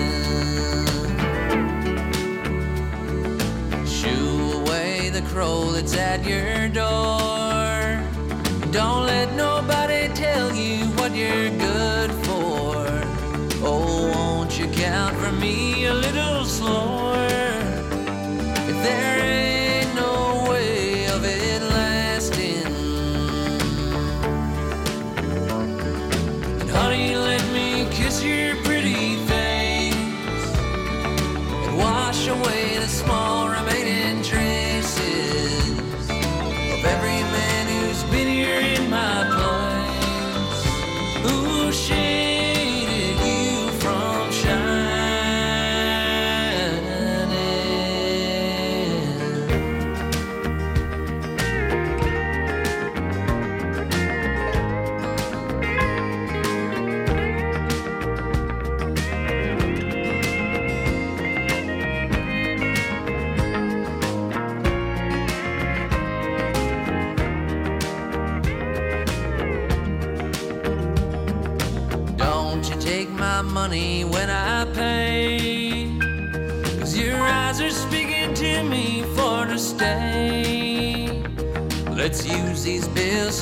shoo 3.85 4.61
away 4.61 5.09
the 5.09 5.23
crow 5.23 5.73
that's 5.73 5.97
at 5.97 6.23
your 6.25 6.69
door. 6.69 8.01
Don't 8.71 9.05
let 9.05 9.33
nobody 9.33 9.94
you're 11.25 11.51
good 11.57 12.11
for. 12.25 12.85
Oh, 13.63 14.11
won't 14.13 14.57
you 14.59 14.67
count 14.67 15.15
for 15.17 15.31
me 15.31 15.85
a 15.85 15.93
little 15.93 16.45
slower? 16.45 17.27
If 18.71 18.77
there 18.87 19.17
ain't 19.19 19.93
no 19.95 20.45
way 20.49 21.05
of 21.15 21.23
it 21.23 21.61
lasting, 21.61 22.73
then 26.57 26.67
honey, 26.67 27.15
let 27.15 27.43
me 27.53 27.87
kiss 27.91 28.23
your 28.23 28.55
pretty 28.67 29.15
face 29.29 30.49
and 31.65 31.77
wash 31.77 32.27
away 32.27 32.77
the 32.77 32.87
small 32.87 33.44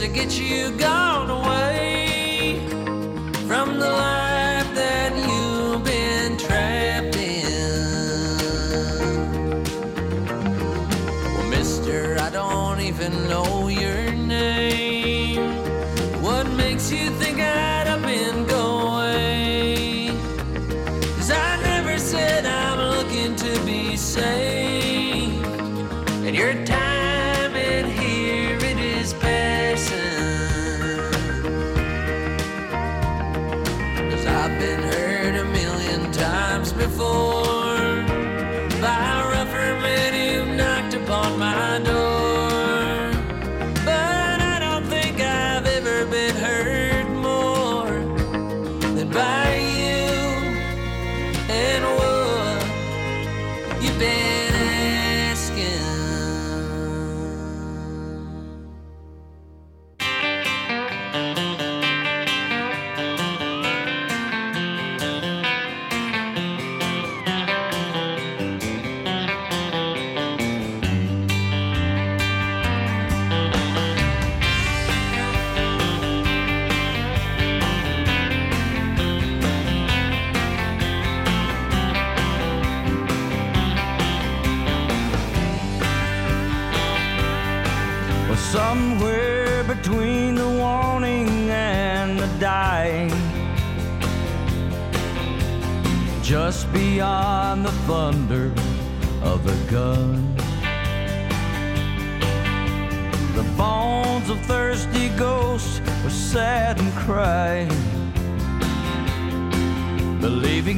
to 0.04 0.10
get 0.10 0.38
you 0.38 0.63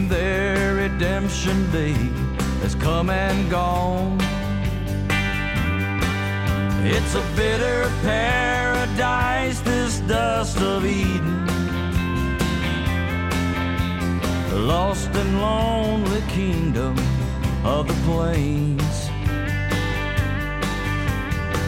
their 0.10 0.76
redemption 0.76 1.72
day 1.72 1.94
has 2.62 2.76
come 2.76 3.10
and 3.10 3.50
gone. 3.50 4.18
It's 6.84 7.16
a 7.16 7.24
bitter 7.36 7.92
paradise, 8.04 9.60
this 9.62 10.00
dust 10.02 10.58
of 10.60 10.86
Eden. 10.86 11.48
Lost 14.68 15.10
and 15.16 15.42
lonely 15.42 16.22
kingdom 16.30 16.96
of 17.64 17.88
the 17.88 17.98
plains. 18.06 19.10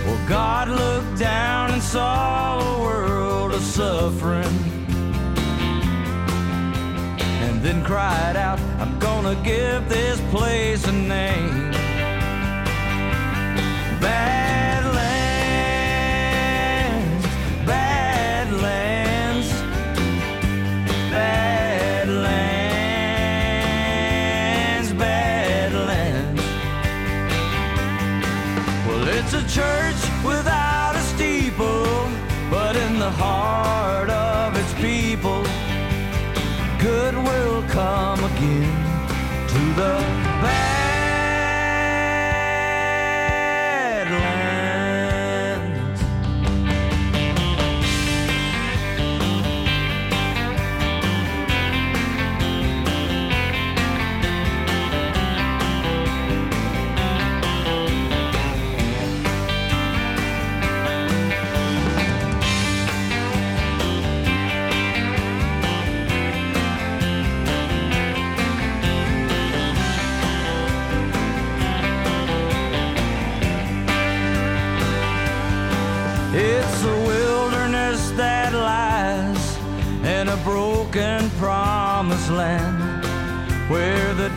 Well, 0.06 0.28
God 0.28 0.70
looked 0.70 1.20
down 1.20 1.72
and 1.72 1.82
saw 1.82 2.60
a 2.60 2.82
world 2.82 3.54
of 3.54 3.62
suffering. 3.62 4.77
Then 7.68 7.84
cried 7.84 8.38
out, 8.38 8.62
I'm 8.80 8.98
gonna 8.98 9.36
give 9.44 9.90
this 9.90 10.22
place 10.32 10.88
a 10.88 10.92
name. 10.94 11.72
Badlands, 14.00 14.47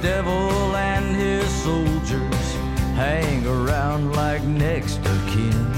devil 0.03 0.75
and 0.77 1.15
his 1.15 1.49
soldiers 1.63 2.55
hang 2.97 3.47
around 3.47 4.13
like 4.13 4.43
next 4.43 4.99
of 4.99 5.27
kin. 5.29 5.73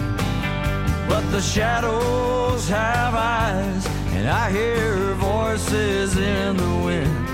But 1.09 1.29
the 1.31 1.41
shadows 1.41 2.69
have 2.69 3.15
eyes, 3.15 3.87
and 4.15 4.29
I 4.29 4.51
hear 4.51 5.15
voices 5.15 6.17
in 6.17 6.57
the 6.57 6.75
wind 6.85 7.33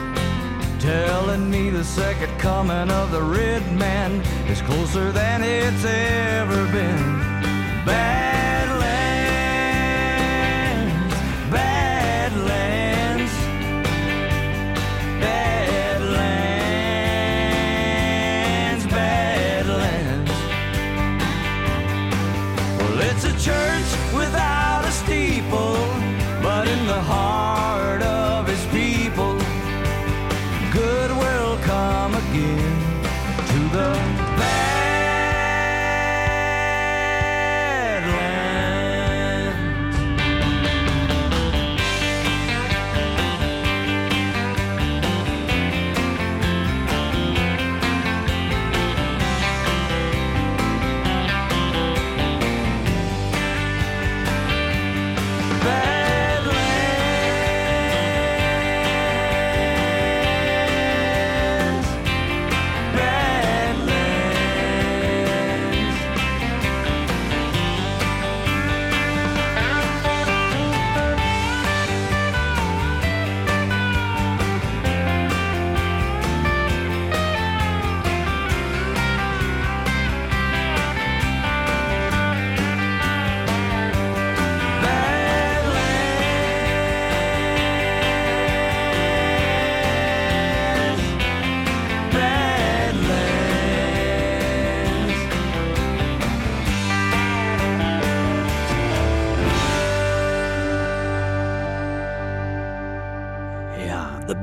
telling 0.80 1.50
me 1.50 1.68
the 1.68 1.84
second 1.84 2.38
coming 2.38 2.90
of 2.90 3.10
the 3.10 3.22
red 3.22 3.62
man 3.76 4.22
is 4.48 4.62
closer 4.62 5.12
than 5.12 5.42
it's 5.42 5.84
ever 5.84 6.64
been. 6.72 7.18
Badlands, 7.84 8.37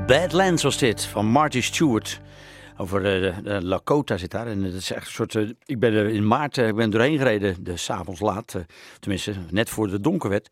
Badlands 0.06 0.62
was 0.62 0.78
dit, 0.78 1.04
van 1.04 1.26
Marty 1.26 1.60
Stewart. 1.60 2.20
Over 2.76 3.24
eh, 3.24 3.36
de, 3.44 3.64
Lakota 3.64 4.16
zit 4.16 4.30
daar. 4.30 4.46
En 4.46 4.62
het 4.62 4.74
is 4.74 4.90
echt 4.92 5.06
een 5.06 5.12
soort. 5.12 5.34
eh, 5.34 5.48
ik 5.64 5.78
ben 5.78 5.92
er 5.92 6.08
in 6.08 6.26
maart 6.26 6.58
eh, 6.58 6.68
ik 6.68 6.74
ben 6.74 6.90
doorheen 6.90 7.18
gereden, 7.18 7.64
de 7.64 7.76
s'avonds 7.76 8.20
laat. 8.20 8.54
eh, 8.54 8.62
tenminste, 9.00 9.32
net 9.50 9.70
voor 9.70 9.88
de 9.88 10.00
donker 10.00 10.30
werd. 10.30 10.48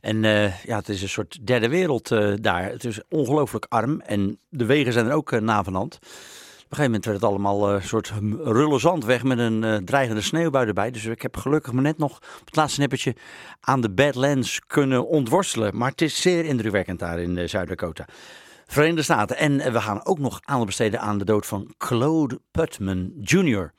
En 0.00 0.22
ja, 0.64 0.76
het 0.76 0.88
is 0.88 1.02
een 1.02 1.08
soort 1.08 1.46
derde 1.46 1.68
wereld 1.68 2.08
daar. 2.42 2.64
Het 2.64 2.84
is 2.84 3.00
ongelooflijk 3.08 3.66
arm. 3.68 4.00
En 4.00 4.38
de 4.48 4.64
wegen 4.64 4.92
zijn 4.92 5.06
er 5.06 5.12
ook 5.12 5.32
uh, 5.32 5.40
navenant. 5.40 5.94
Op 5.94 6.02
een 6.02 6.76
gegeven 6.76 6.84
moment 6.84 7.04
werd 7.04 7.16
het 7.16 7.26
allemaal 7.30 7.74
een 7.74 7.82
soort 7.82 8.12
rulle 8.44 8.78
zand 8.78 9.04
weg 9.04 9.22
met 9.22 9.38
een 9.38 9.84
dreigende 9.84 10.20
sneeuwbui 10.22 10.66
erbij. 10.66 10.90
Dus 10.90 11.04
ik 11.04 11.22
heb 11.22 11.36
gelukkig 11.36 11.72
me 11.72 11.80
net 11.80 11.98
nog 11.98 12.16
op 12.16 12.46
het 12.46 12.56
laatste 12.56 12.80
nippertje 12.80 13.14
aan 13.60 13.80
de 13.80 13.90
Badlands 13.90 14.60
kunnen 14.66 15.08
ontworstelen. 15.08 15.76
Maar 15.76 15.90
het 15.90 16.00
is 16.00 16.20
zeer 16.20 16.44
indrukwekkend 16.44 16.98
daar 16.98 17.18
in 17.18 17.48
Zuid-Dakota. 17.48 18.06
Verenigde 18.66 19.02
Staten. 19.02 19.36
En 19.36 19.60
eh, 19.60 19.72
we 19.72 19.80
gaan 19.80 20.04
ook 20.04 20.18
nog 20.18 20.40
aandacht 20.44 20.66
besteden 20.66 21.00
aan 21.00 21.18
de 21.18 21.24
dood 21.24 21.46
van 21.46 21.74
Claude 21.78 22.40
Putman 22.50 23.12
Jr. 23.20 23.72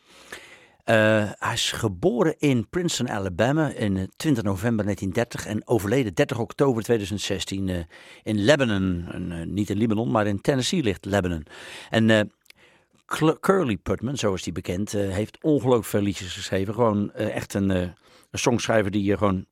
Eh, 0.84 0.96
hij 1.40 1.54
is 1.54 1.72
geboren 1.72 2.36
in 2.38 2.70
Princeton, 2.70 3.10
Alabama 3.10 3.70
in 3.70 3.98
eh, 3.98 4.04
20 4.16 4.44
november 4.44 4.86
1930 4.86 5.46
en 5.46 5.68
overleden 5.68 6.14
30 6.14 6.40
oktober 6.40 6.84
2016 6.84 7.70
eh, 7.70 7.78
in 8.24 8.44
Lebanon. 8.44 9.06
Eh, 9.12 9.46
niet 9.46 9.70
in 9.70 9.78
Libanon, 9.78 10.12
maar 10.12 10.28
in 10.28 10.42
Tennessee 10.42 10.84
ligt 10.84 11.06
Lebanon. 11.06 11.46
En 11.90 12.10
eh, 12.10 12.22
Curly 13.40 13.78
Putman, 13.78 14.18
zo 14.18 14.34
is 14.34 14.44
hij 14.44 14.54
bekend, 14.54 14.94
eh, 14.94 15.10
heeft 15.10 15.38
ongelooflijk 15.42 15.86
veel 15.86 16.02
liedjes 16.02 16.34
geschreven. 16.34 16.74
Gewoon 16.74 17.12
eh, 17.12 17.36
echt 17.36 17.54
een, 17.54 17.72
eh, 17.72 17.82
een 18.32 18.40
songschrijver 18.40 18.92
die 18.92 19.12
eh, 19.12 19.18
gewoon 19.18 19.46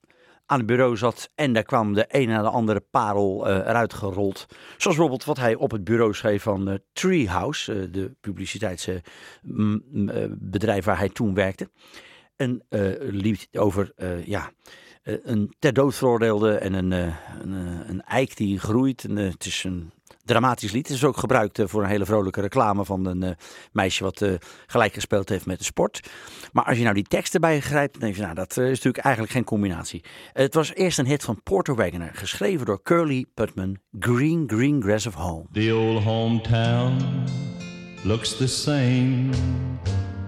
aan 0.46 0.58
het 0.58 0.68
bureau 0.68 0.98
zat 0.98 1.30
en 1.36 1.54
daar 1.54 1.64
kwam 1.64 1.94
de 1.94 2.06
een 2.08 2.28
na 2.28 2.42
de 2.42 2.50
andere 2.50 2.80
parel 2.80 3.48
eh, 3.48 3.56
eruit 3.56 3.94
gerold. 3.94 4.46
Zoals 4.78 4.98
bijvoorbeeld 4.98 5.24
wat 5.24 5.38
hij 5.38 5.56
op 5.56 5.72
het 5.72 5.84
bureau 5.84 6.14
schreef 6.14 6.44
van 6.44 6.70
eh, 6.70 6.76
Treehouse, 6.94 7.74
eh, 7.74 7.80
de 7.92 8.12
publiciteitsbedrijf 8.22 10.86
waar 10.86 10.98
hij 10.98 11.10
toen 11.10 11.34
werkte. 11.34 11.70
Een 12.36 12.64
eh, 12.70 12.82
lied 13.00 13.48
over 13.52 13.94
ja, 14.26 14.52
een 15.04 15.54
ter 15.60 15.74
dood 15.74 15.96
veroordeelde 15.96 16.56
en 16.56 16.74
een, 16.74 16.92
een, 16.92 17.52
een 17.90 18.02
eik 18.02 18.38
die 18.38 18.60
groeit. 18.60 19.04
En, 19.04 19.16
het 19.16 19.46
is 19.46 19.64
een 19.64 19.92
dramatisch 20.26 20.72
lied. 20.72 20.88
Het 20.88 20.98
is 20.98 21.04
ook 21.04 21.18
gebruikt 21.18 21.60
eh, 21.60 21.68
voor 21.68 21.84
een 21.84 21.90
hele 21.90 22.06
vrolijke 22.06 22.42
reclame 22.42 22.86
van 22.86 23.06
een 23.06 23.24
eh, 23.24 23.32
meisje 23.72 24.04
wat 24.04 24.22
eh, 24.22 24.34
gelijk 24.68 24.94
gespeeld 24.94 25.30
heeft 25.30 25.46
met 25.46 25.58
de 25.58 25.64
sport. 25.64 26.10
Maar 26.52 26.64
als 26.64 26.78
je 26.78 26.84
nou 26.84 26.96
die 26.96 27.04
teksten 27.04 27.42
bij 27.42 27.56
je 27.56 27.62
grijpt, 27.62 27.94
dan 27.94 28.02
denk 28.02 28.16
je, 28.16 28.22
nou, 28.22 28.36
dat 28.36 28.58
is 28.58 28.70
natuurlijk 28.70 28.98
eigenlijk 28.98 29.34
geen 29.34 29.44
combinatie. 29.44 30.04
Het 30.34 30.54
was 30.54 30.74
eerst 30.74 31.00
een 31.00 31.06
hit 31.06 31.24
van 31.24 31.42
Porter 31.44 31.76
Wagoner, 31.76 32.12
geschreven 32.14 32.66
door 32.66 32.82
Curly 32.84 33.26
Putman, 33.34 33.78
Green 34.00 34.44
Green 34.48 34.82
Grass 34.82 35.06
of 35.06 35.14
Home. 35.14 35.46
The 35.52 35.74
old 35.74 36.04
hometown 36.04 36.94
looks 38.04 38.38
the 38.38 38.48
same 38.48 39.30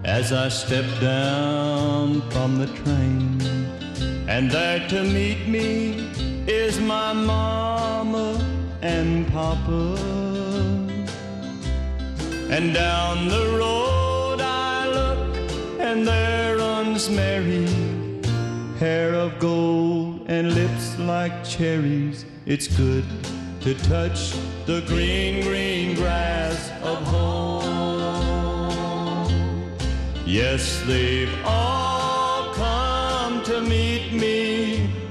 as 0.02 0.32
I 0.32 0.50
step 0.50 0.84
down 1.00 2.22
from 2.28 2.58
the 2.58 2.72
train. 2.82 3.40
And 4.28 4.50
there 4.50 4.86
to 4.86 5.02
meet 5.02 5.48
me 5.48 5.94
is 6.46 6.78
my 6.78 7.12
mama 7.12 8.57
and 8.88 9.26
papa. 9.28 9.82
And 12.56 12.66
down 12.72 13.28
the 13.28 13.46
road 13.62 14.40
I 14.40 14.76
look, 14.98 15.36
and 15.78 15.98
there 16.06 16.56
runs 16.56 17.10
Mary, 17.10 17.68
hair 18.78 19.10
of 19.14 19.38
gold 19.38 20.24
and 20.34 20.54
lips 20.60 20.86
like 20.98 21.34
cherries. 21.44 22.24
It's 22.46 22.68
good 22.82 23.04
to 23.64 23.74
touch 23.94 24.20
the 24.64 24.80
green, 24.90 25.34
green 25.48 25.88
grass 25.94 26.70
of 26.82 26.98
home. 27.14 27.68
Yes, 30.24 30.62
they've 30.86 31.36
all 31.44 32.54
come 32.54 33.42
to 33.50 33.60
meet 33.60 34.06
me. 34.24 34.38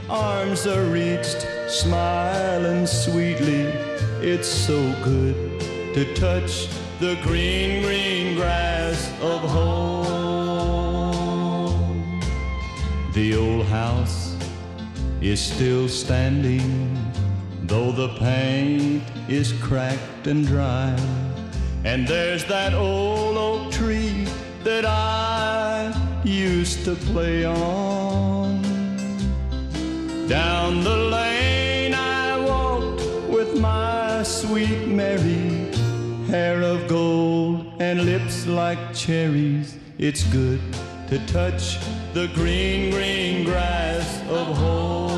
Arms 0.09 0.61
are 0.65 0.85
reached, 0.85 1.41
smiling 1.67 2.87
sweetly. 2.87 3.56
It's 4.19 4.47
so 4.47 4.79
good 5.03 5.61
to 5.93 6.11
touch 6.15 6.67
the 6.99 7.19
green, 7.21 7.83
green 7.83 8.35
grass 8.35 9.13
of 9.21 9.41
home. 9.41 9.77
The 13.13 13.35
old 13.35 13.67
house 13.67 14.35
is 15.21 15.39
still 15.39 15.87
standing, 15.87 16.97
though 17.63 17.91
the 17.91 18.09
paint 18.17 19.03
is 19.29 19.53
cracked 19.61 20.25
and 20.25 20.47
dry. 20.47 20.97
And 21.85 22.07
there's 22.07 22.43
that 22.45 22.73
old 22.73 23.37
oak 23.37 23.71
tree 23.71 24.27
that 24.63 24.83
I 24.83 25.93
used 26.23 26.85
to 26.85 26.95
play 26.95 27.45
on. 27.45 28.63
Down 30.27 30.83
the 30.83 30.97
lane 30.97 31.66
sweet 34.57 34.87
Mary, 34.87 35.69
hair 36.25 36.63
of 36.63 36.87
gold 36.87 37.63
and 37.79 38.05
lips 38.05 38.47
like 38.47 38.79
cherries. 38.91 39.77
It's 39.99 40.23
good 40.31 40.59
to 41.09 41.19
touch 41.27 41.77
the 42.15 42.27
green, 42.33 42.89
green 42.89 43.45
grass 43.45 44.19
of 44.27 44.47
home. 44.57 45.13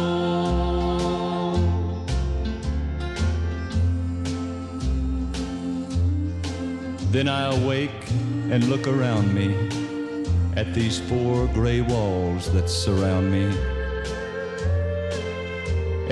Then 7.12 7.30
I 7.30 7.56
awake 7.56 8.04
and 8.52 8.68
look 8.68 8.88
around 8.90 9.34
me 9.34 9.56
at 10.58 10.74
these 10.74 11.00
four 11.00 11.48
gray 11.54 11.80
walls 11.80 12.52
that 12.52 12.68
surround 12.70 13.32
me. 13.32 13.46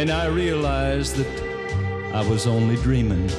And 0.02 0.10
I 0.12 0.28
realize 0.28 1.14
that 1.16 1.47
I 2.14 2.28
was 2.28 2.48
only 2.48 2.78
dreaming. 2.78 3.30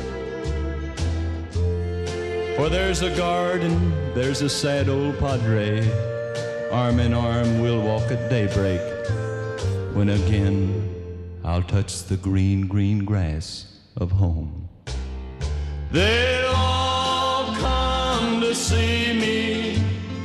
For 2.57 2.69
there's 2.69 3.03
a 3.03 3.17
garden, 3.17 3.93
there's 4.15 4.43
a 4.43 4.49
sad 4.49 4.89
old 4.89 5.19
padre. 5.19 5.81
Arm 6.71 7.01
in 7.01 7.15
arm, 7.15 7.61
we'll 7.61 7.81
walk 7.81 8.11
at 8.11 8.29
daybreak. 8.29 8.81
When 9.95 10.11
again, 10.11 10.95
I'll 11.45 11.63
touch 11.63 12.05
the 12.05 12.17
green, 12.17 12.67
green 12.67 13.05
grass 13.05 13.79
of 13.97 14.11
home. 14.11 14.69
They'll 15.91 16.53
all 16.55 17.55
come 17.55 18.41
to 18.43 18.55
see 18.55 19.19
me 19.19 19.77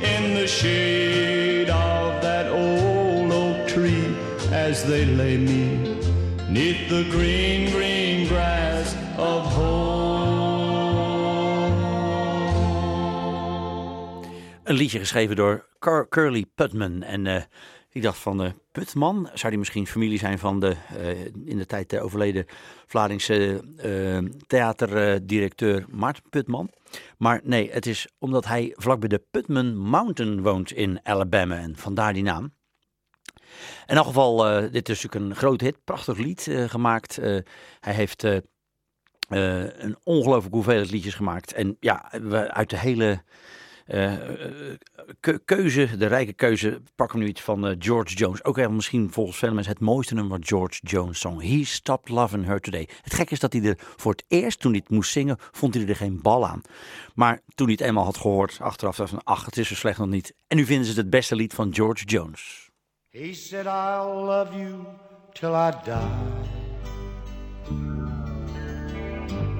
in 0.02 0.34
the 0.34 0.46
shade 0.46 1.70
of 1.70 2.20
that 2.22 2.48
old 2.48 3.32
oak 3.32 3.66
tree 3.68 4.14
as 4.52 4.84
they 4.84 5.06
lay 5.06 5.38
me 5.38 5.93
neath 6.54 6.88
the 6.88 7.04
green, 7.10 7.66
green 7.66 8.26
grass 8.26 8.94
of 9.18 9.54
home. 9.54 10.32
Een 14.64 14.74
liedje 14.74 14.98
geschreven 14.98 15.36
door 15.36 15.66
Curly 16.08 16.44
Putman. 16.54 17.02
En 17.02 17.26
eh, 17.26 17.42
ik 17.90 18.02
dacht 18.02 18.18
van 18.18 18.42
eh, 18.42 18.50
Putman, 18.72 19.28
zou 19.32 19.50
die 19.50 19.58
misschien 19.58 19.86
familie 19.86 20.18
zijn 20.18 20.38
van 20.38 20.60
de 20.60 20.76
eh, 20.96 21.24
in 21.24 21.58
de 21.58 21.66
tijd 21.66 21.98
overleden 21.98 22.46
Vlaardingse 22.86 23.62
eh, 23.76 24.18
theaterdirecteur 24.46 25.84
Maarten 25.88 26.22
Putman. 26.30 26.70
Maar 27.18 27.40
nee, 27.44 27.70
het 27.72 27.86
is 27.86 28.08
omdat 28.18 28.46
hij 28.46 28.72
vlakbij 28.76 29.08
de 29.08 29.22
Putman 29.30 29.76
Mountain 29.76 30.42
woont 30.42 30.72
in 30.72 31.00
Alabama. 31.02 31.56
En 31.56 31.76
vandaar 31.76 32.12
die 32.12 32.22
naam. 32.22 32.52
In 33.86 33.96
elk 33.96 34.06
geval, 34.06 34.46
eh, 34.46 34.72
dit 34.72 34.88
is 34.88 35.02
natuurlijk 35.02 35.32
een 35.32 35.36
groot 35.36 35.60
hit, 35.60 35.84
prachtig 35.84 36.18
lied 36.18 36.46
eh, 36.46 36.64
gemaakt. 36.68 37.18
Eh, 37.18 37.38
hij 37.80 37.94
heeft 37.94 38.22
een 39.28 39.96
ongelooflijke 40.02 40.56
hoeveelheid 40.56 40.90
liedjes 40.90 41.14
gemaakt. 41.14 41.52
En 41.52 41.76
ja, 41.80 42.10
uit 42.48 42.70
de 42.70 42.78
hele 42.78 43.22
keu- 45.20 45.38
keuze, 45.44 45.96
de 45.96 46.06
rijke 46.06 46.32
keuze, 46.32 46.82
pakken 46.94 47.18
we 47.18 47.24
nu 47.24 47.30
iets 47.30 47.42
van 47.42 47.76
George 47.78 48.14
Jones. 48.14 48.44
Ook 48.44 48.56
wel 48.56 48.70
misschien 48.70 49.12
volgens 49.12 49.38
vele 49.38 49.54
mensen 49.54 49.72
het 49.72 49.82
mooiste 49.82 50.14
nummer 50.14 50.38
George 50.40 50.80
Jones 50.82 51.20
zong. 51.20 51.42
He 51.42 51.64
Stopped 51.64 52.08
Loving 52.08 52.44
Her 52.44 52.60
Today. 52.60 52.88
Het 53.02 53.14
gekke 53.14 53.32
is 53.32 53.40
dat 53.40 53.52
hij 53.52 53.62
er 53.62 53.78
voor 53.96 54.12
het 54.12 54.24
eerst, 54.28 54.60
toen 54.60 54.70
hij 54.70 54.80
het 54.80 54.94
moest 54.94 55.12
zingen, 55.12 55.36
vond 55.38 55.74
hij 55.74 55.86
er 55.86 55.96
geen 55.96 56.22
bal 56.22 56.46
aan. 56.46 56.62
Maar 57.14 57.40
toen 57.54 57.66
hij 57.66 57.76
het 57.78 57.86
eenmaal 57.86 58.04
had 58.04 58.16
gehoord, 58.16 58.58
achteraf 58.60 58.96
dacht 58.96 59.10
van, 59.10 59.24
ach, 59.24 59.44
het 59.44 59.56
is 59.56 59.68
zo 59.68 59.74
slecht 59.74 59.98
nog 59.98 60.08
niet. 60.08 60.34
En 60.46 60.56
nu 60.56 60.64
vinden 60.64 60.86
ze 60.86 61.00
het 61.00 61.10
beste 61.10 61.36
lied 61.36 61.54
van 61.54 61.74
George 61.74 62.04
Jones. 62.04 62.63
He 63.16 63.32
said, 63.32 63.68
I'll 63.68 64.24
love 64.24 64.58
you 64.58 64.84
till 65.34 65.54
I 65.54 65.70
die. 65.70 66.48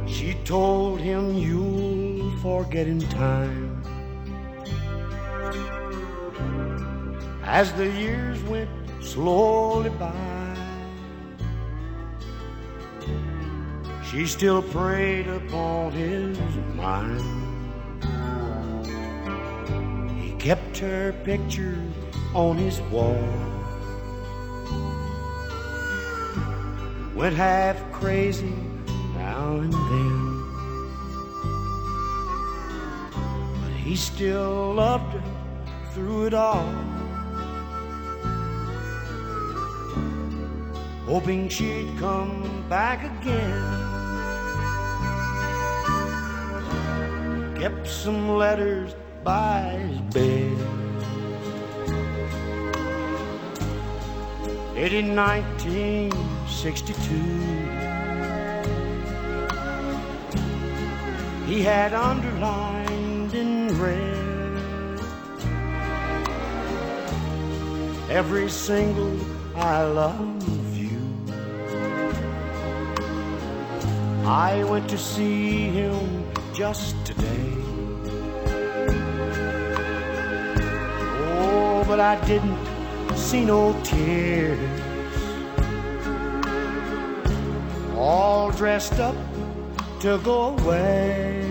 She 0.08 0.34
told 0.44 0.98
him, 0.98 1.34
You'll 1.34 2.36
forget 2.38 2.88
in 2.88 2.98
time. 2.98 3.80
As 7.44 7.72
the 7.74 7.88
years 7.88 8.42
went 8.42 8.68
slowly 9.00 9.90
by, 9.90 10.56
she 14.10 14.26
still 14.26 14.62
preyed 14.62 15.28
upon 15.28 15.92
his 15.92 16.36
mind. 16.74 17.22
He 20.20 20.32
kept 20.38 20.76
her 20.78 21.12
picture 21.22 21.78
on 22.34 22.56
his 22.56 22.80
wall. 22.92 23.16
Went 27.14 27.36
half 27.36 27.80
crazy 27.92 28.52
now 29.14 29.56
and 29.56 29.72
then. 29.72 30.44
But 33.62 33.72
he 33.72 33.94
still 33.94 34.74
loved 34.74 35.12
her 35.12 35.22
through 35.92 36.26
it 36.26 36.34
all. 36.34 36.74
Hoping 41.06 41.48
she'd 41.48 41.96
come 41.98 42.64
back 42.68 43.04
again. 43.20 43.84
Kept 47.54 47.86
some 47.86 48.36
letters 48.36 48.94
by 49.22 49.60
his 49.78 50.00
bed. 50.12 50.83
Dated 54.74 55.06
1962. 55.06 57.14
He 61.46 61.62
had 61.62 61.94
underlined 61.94 63.32
in 63.34 63.80
red 63.80 64.98
every 68.10 68.50
single 68.50 69.16
I 69.54 69.84
love 69.84 70.76
you. 70.76 70.98
I 74.26 74.64
went 74.64 74.90
to 74.90 74.98
see 74.98 75.68
him 75.68 76.24
just 76.52 76.96
today. 77.06 77.52
Oh, 81.38 81.84
but 81.86 82.00
I 82.00 82.16
didn't 82.26 82.73
see 83.16 83.44
no 83.44 83.78
tears. 83.82 84.58
All 87.96 88.50
dressed 88.50 88.98
up 89.00 89.16
to 90.00 90.18
go 90.18 90.56
away. 90.56 91.42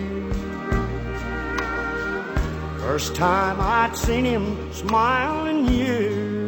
First 2.80 3.16
time 3.16 3.58
I'd 3.60 3.96
seen 3.96 4.26
him 4.26 4.72
smile 4.74 5.46
in 5.46 5.66
years. 5.66 6.44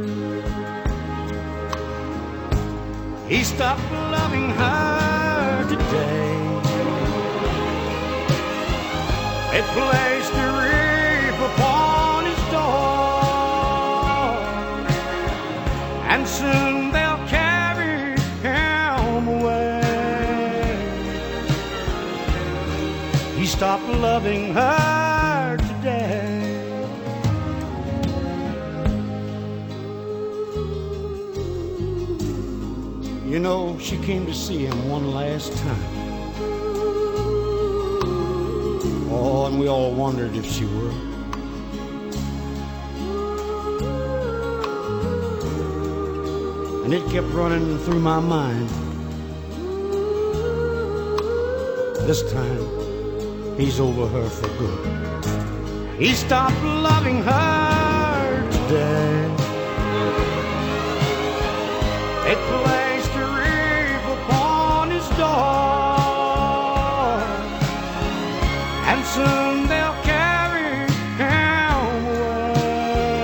He 3.27 3.43
stopped 3.43 3.91
loving 3.91 4.49
her 4.51 5.65
today. 5.67 6.35
It 9.57 9.65
placed 9.73 10.14
Stopped 23.55 23.87
loving 23.87 24.53
her 24.53 25.55
today. 25.55 26.41
You 33.25 33.39
know, 33.39 33.77
she 33.79 33.97
came 33.99 34.25
to 34.25 34.33
see 34.33 34.65
him 34.65 34.89
one 34.89 35.13
last 35.13 35.53
time. 35.53 35.79
Oh, 39.09 39.45
and 39.47 39.57
we 39.57 39.69
all 39.69 39.93
wondered 39.93 40.35
if 40.35 40.45
she 40.45 40.65
would. 40.65 40.93
And 46.83 46.93
it 46.93 47.09
kept 47.09 47.27
running 47.27 47.77
through 47.79 48.01
my 48.01 48.19
mind. 48.19 48.67
This 52.05 52.21
time, 52.33 52.84
he's 53.57 53.79
over 53.79 54.07
her 54.07 54.29
for 54.29 54.47
good. 54.57 55.25
He 55.97 56.13
stopped 56.13 56.61
loving 56.63 57.23
her 57.23 58.49
today. 58.51 59.31
It 62.27 62.37
placed 62.37 63.13
a 63.15 63.25
reef 63.39 64.03
upon 64.17 64.91
his 64.91 65.07
door, 65.09 65.23
and 68.91 68.99
soon 69.05 69.67
they'll 69.69 70.01
carry 70.03 70.87
him 71.21 71.95
away. 72.17 73.15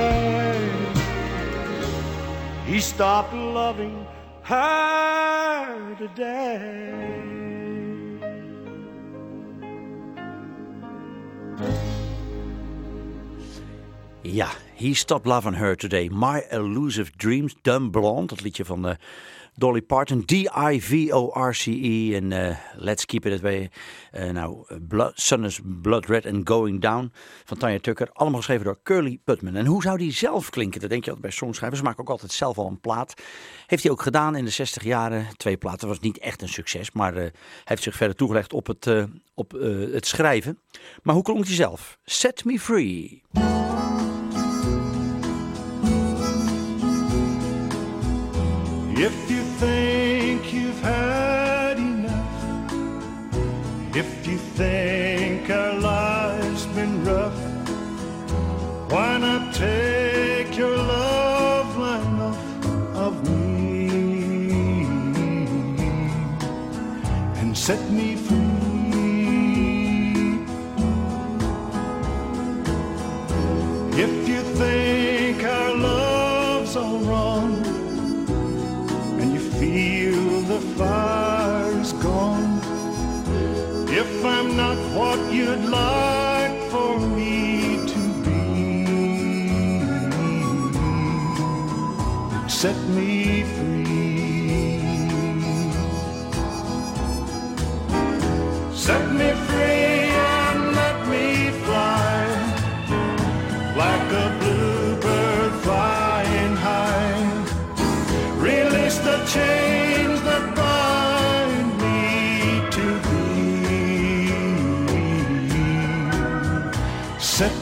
He 2.68 2.80
stopped 2.80 3.34
loving 3.34 4.06
her 4.44 5.96
today. 5.98 7.11
Ja, 14.32 14.50
He 14.76 14.94
Stopped 14.94 15.26
Loving 15.26 15.56
Her 15.56 15.76
Today. 15.76 16.10
My 16.12 16.46
Elusive 16.50 17.12
Dreams, 17.18 17.56
Dumb 17.62 17.92
Blonde. 17.92 18.28
Dat 18.28 18.42
liedje 18.42 18.66
van 18.66 18.88
eh, 18.88 18.96
Dolly 19.56 19.82
Parton. 19.82 20.26
D-I-V-O-R-C-E. 20.26 22.16
En 22.16 22.32
eh, 22.32 22.58
Let's 22.76 23.06
Keep 23.06 23.26
It 23.26 23.32
That 23.32 23.42
Way. 23.42 23.70
Eh, 24.12 24.30
nou, 24.30 24.66
Blood, 24.88 25.12
Sun 25.16 25.44
is 25.44 25.60
Blood 25.64 26.06
Red 26.06 26.26
and 26.26 26.50
Going 26.50 26.82
Down 26.82 27.12
van 27.46 27.58
Tanya 27.58 27.80
Tucker. 27.80 28.10
Allemaal 28.14 28.40
geschreven 28.40 28.66
door 28.66 28.80
Curly 28.84 29.20
Putman. 29.24 29.56
En 29.56 29.66
hoe 29.66 29.82
zou 29.82 29.98
die 29.98 30.12
zelf 30.12 30.50
klinken? 30.50 30.82
Dat 30.82 30.90
denk 30.90 31.04
je 31.04 31.10
altijd 31.10 31.28
bij 31.28 31.38
songschrijvers. 31.38 31.80
Ze 31.80 31.86
maken 31.86 32.02
ook 32.02 32.10
altijd 32.10 32.32
zelf 32.32 32.58
al 32.58 32.68
een 32.68 32.80
plaat. 32.80 33.14
Heeft 33.68 33.84
hij 33.84 33.92
ook 33.92 34.02
gedaan 34.02 34.36
in 34.36 34.46
de 34.46 34.52
60 34.52 34.84
jaren. 34.84 35.28
Twee 35.38 35.58
platen. 35.58 35.88
was 35.88 36.00
niet 36.00 36.18
echt 36.18 36.42
een 36.42 36.50
succes. 36.50 36.92
Maar 36.92 37.14
hij 37.14 37.32
heeft 37.64 37.84
zich 37.84 37.96
verder 37.96 38.16
toegelegd 38.16 38.54
op 38.54 38.68
het, 38.68 39.08
op, 39.34 39.52
het 39.92 40.08
schrijven. 40.08 40.60
Maar 41.04 41.16
hoe 41.16 41.24
klonk 41.24 41.46
hij 41.46 41.56
zelf? 41.56 41.98
Set 42.04 42.46
Me 42.46 42.60
Free. 42.60 43.22
If 49.04 49.32
you 49.32 49.42
think 49.58 50.54
you've 50.54 50.80
had 50.82 51.80
enough, 51.80 52.76
if 53.96 54.28
you 54.28 54.38
think 54.38 55.50
our 55.50 55.74
life's 55.74 56.68
been 56.68 57.04
rough, 57.04 57.42
why 58.92 59.18
not 59.18 59.56
take 59.56 60.56
your 60.56 60.78
love 60.78 61.76
line 61.80 62.20
off 62.30 62.44
of 62.96 63.14
me 63.28 64.86
and 67.40 67.58
set 67.58 67.82
me 67.90 68.16
gone. 82.02 82.60
If 83.90 84.26
I'm 84.26 84.58
not 84.58 84.78
what 84.98 85.20
you'd 85.32 85.66
like 85.66 86.58
for 86.72 87.00
me 87.00 87.78
to 87.92 88.02
be, 88.24 88.50
set 92.50 92.78
me 92.98 93.21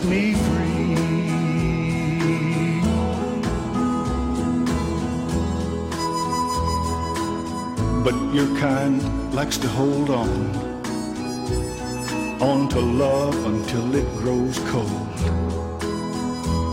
me 0.09 0.33
free. 0.33 0.95
But 8.03 8.15
your 8.33 8.47
kind 8.57 9.33
likes 9.35 9.57
to 9.57 9.67
hold 9.67 10.09
on, 10.09 10.29
on 12.41 12.69
to 12.69 12.79
love 12.79 13.35
until 13.45 13.95
it 13.95 14.07
grows 14.17 14.57
cold. 14.71 15.07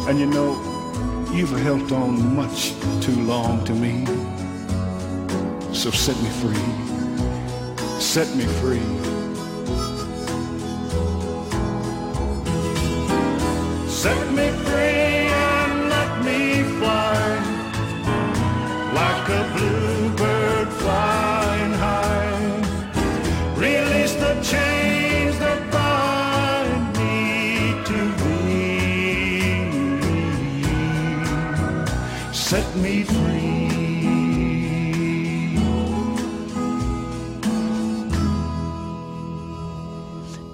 And 0.09 0.19
you 0.19 0.27
know, 0.27 0.53
you've 1.35 1.59
held 1.61 1.93
on 1.93 2.35
much 2.35 2.73
too 3.03 3.21
long 3.23 3.65
to 3.67 3.75
me. 3.75 4.07
So 5.75 5.91
set 5.91 6.17
me 6.23 6.31
free. 6.41 6.67
set 8.01 8.35
me 8.35 8.45
free. 8.61 9.06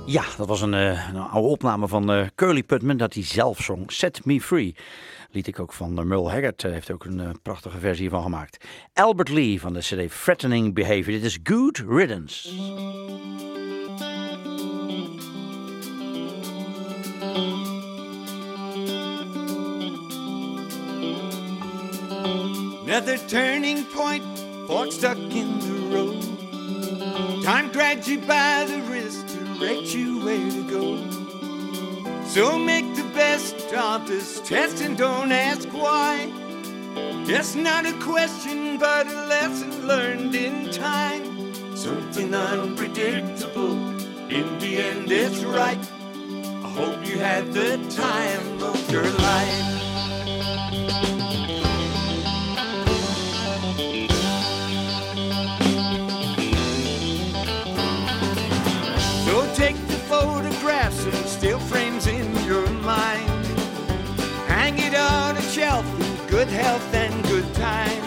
Ja, 0.06 0.24
dat 0.36 0.48
was 0.48 0.60
een, 0.60 0.74
eh, 0.74 1.08
een 1.08 1.16
oude 1.20 1.48
opname 1.48 1.88
van 1.88 2.12
eh, 2.12 2.26
Curly 2.34 2.62
Putman 2.62 2.96
dat 2.96 3.14
hij 3.14 3.24
zelf 3.24 3.58
zong. 3.60 3.92
Set 3.92 4.24
Me 4.24 4.40
Free. 4.40 4.74
Liet 5.30 5.46
ik 5.46 5.60
ook 5.60 5.72
van 5.72 5.98
uh, 5.98 6.04
Merle 6.04 6.30
Haggard. 6.30 6.64
eh, 6.64 6.72
heeft 6.72 6.90
ook 6.90 7.04
een 7.04 7.20
eh, 7.20 7.28
prachtige 7.42 7.78
versie 7.78 8.10
van 8.10 8.22
gemaakt. 8.22 8.64
Albert 8.94 9.28
Lee 9.28 9.60
van 9.60 9.72
de 9.72 9.78
CD 9.80 10.22
Threatening 10.22 10.74
Behavior. 10.74 11.04
Dit 11.04 11.24
is 11.24 11.38
Good 11.42 11.82
Riddance. 11.88 12.48
Another 22.84 23.16
turning 23.26 23.84
point, 23.94 24.22
fork 24.66 24.92
stuck 24.92 25.16
in 25.16 25.58
the 25.60 25.88
road. 25.90 27.42
Time 27.42 27.70
grabbed 27.72 28.06
you 28.06 28.18
by 28.18 28.64
the 28.66 28.82
wrist, 28.88 29.31
direct 29.62 29.94
you 29.94 30.24
where 30.24 30.50
to 30.50 30.62
go. 30.68 30.96
So 32.26 32.58
make 32.58 32.96
the 32.96 33.08
best 33.14 33.72
of 33.72 34.08
this 34.08 34.40
test 34.40 34.82
and 34.82 34.96
don't 34.98 35.30
ask 35.30 35.68
why. 35.68 36.32
It's 37.26 37.54
not 37.54 37.86
a 37.86 37.92
question, 38.00 38.78
but 38.78 39.06
a 39.06 39.26
lesson 39.26 39.86
learned 39.86 40.34
in 40.34 40.70
time. 40.72 41.54
Something 41.76 42.34
unpredictable, 42.34 43.74
in 44.28 44.58
the 44.58 44.78
end 44.78 45.12
it's 45.12 45.44
right. 45.44 45.78
I 46.64 46.68
hope 46.68 47.06
you 47.06 47.18
had 47.18 47.52
the 47.52 47.76
time 47.90 48.62
of 48.62 48.90
your 48.90 49.04
life. 49.04 49.82
Good 66.44 66.54
health 66.54 66.92
and 66.92 67.22
good 67.28 67.54
time. 67.54 68.02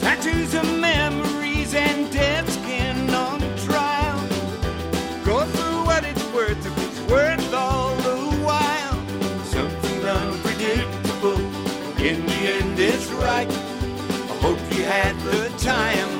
Tattoos 0.00 0.54
of 0.54 0.64
memories 0.78 1.74
and 1.74 2.10
dead 2.10 2.48
skin 2.48 3.10
on 3.10 3.40
trial. 3.58 4.18
Go 5.22 5.44
for 5.44 5.84
what 5.84 6.02
it's 6.06 6.24
worth 6.32 6.64
if 6.64 6.78
it's 6.86 7.00
worth 7.10 7.52
all 7.52 7.94
the 7.96 8.36
while. 8.42 8.96
Something 9.44 10.02
unpredictable, 10.02 11.38
in 12.02 12.24
the 12.24 12.40
end 12.56 12.78
it's 12.78 13.10
right. 13.12 13.50
I 13.50 14.36
hope 14.40 14.58
you 14.74 14.84
had 14.84 15.14
the 15.20 15.50
time 15.58 16.15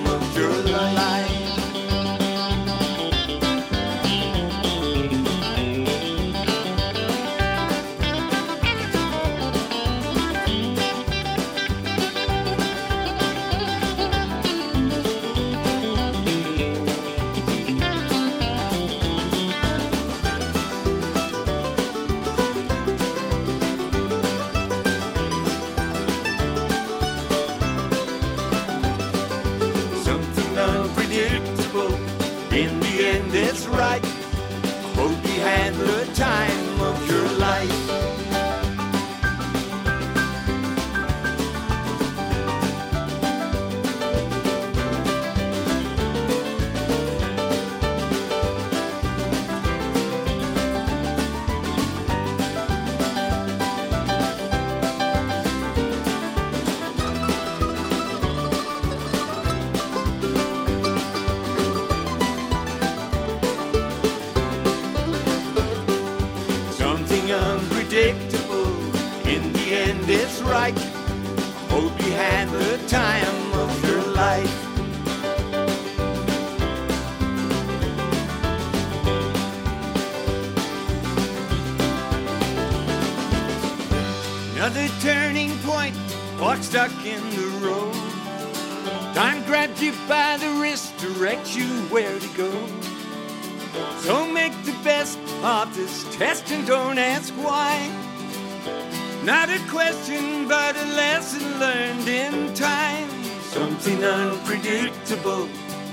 Something 103.87 104.05
unpredictable. 104.05 105.49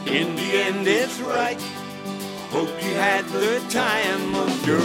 In 0.08 0.36
the 0.36 0.50
end, 0.66 0.88
it's 0.88 1.20
right. 1.20 1.62
Hope 2.50 2.70
you 2.82 2.96
had 2.96 3.24
the 3.26 3.60
time 3.70 4.34
of 4.34 4.66
your 4.66 4.80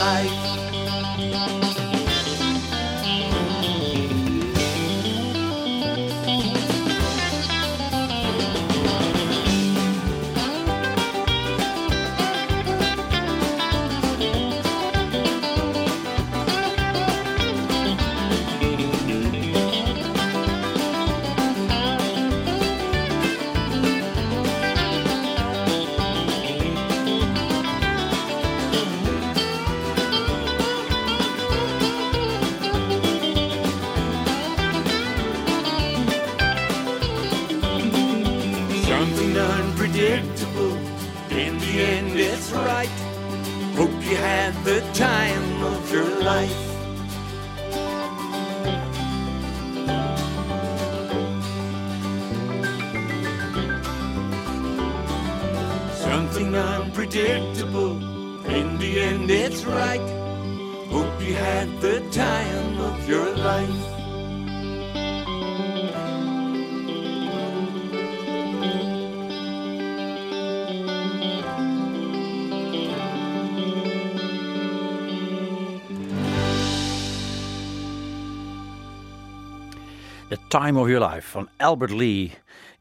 life. 0.00 1.73
predictable. 57.14 57.92
In 58.46 58.76
the 58.78 58.98
end, 58.98 59.30
it's 59.30 59.64
right. 59.64 60.00
Hope 60.90 61.22
you 61.22 61.34
had 61.34 61.68
the 61.80 62.00
time 62.10 62.80
of 62.80 63.08
your 63.08 63.36
life. 63.36 63.70
The 80.30 80.38
Time 80.50 80.76
of 80.76 80.88
Your 80.88 80.98
Life 80.98 81.32
van 81.34 81.48
Albert 81.60 81.92
Lee. 81.92 82.32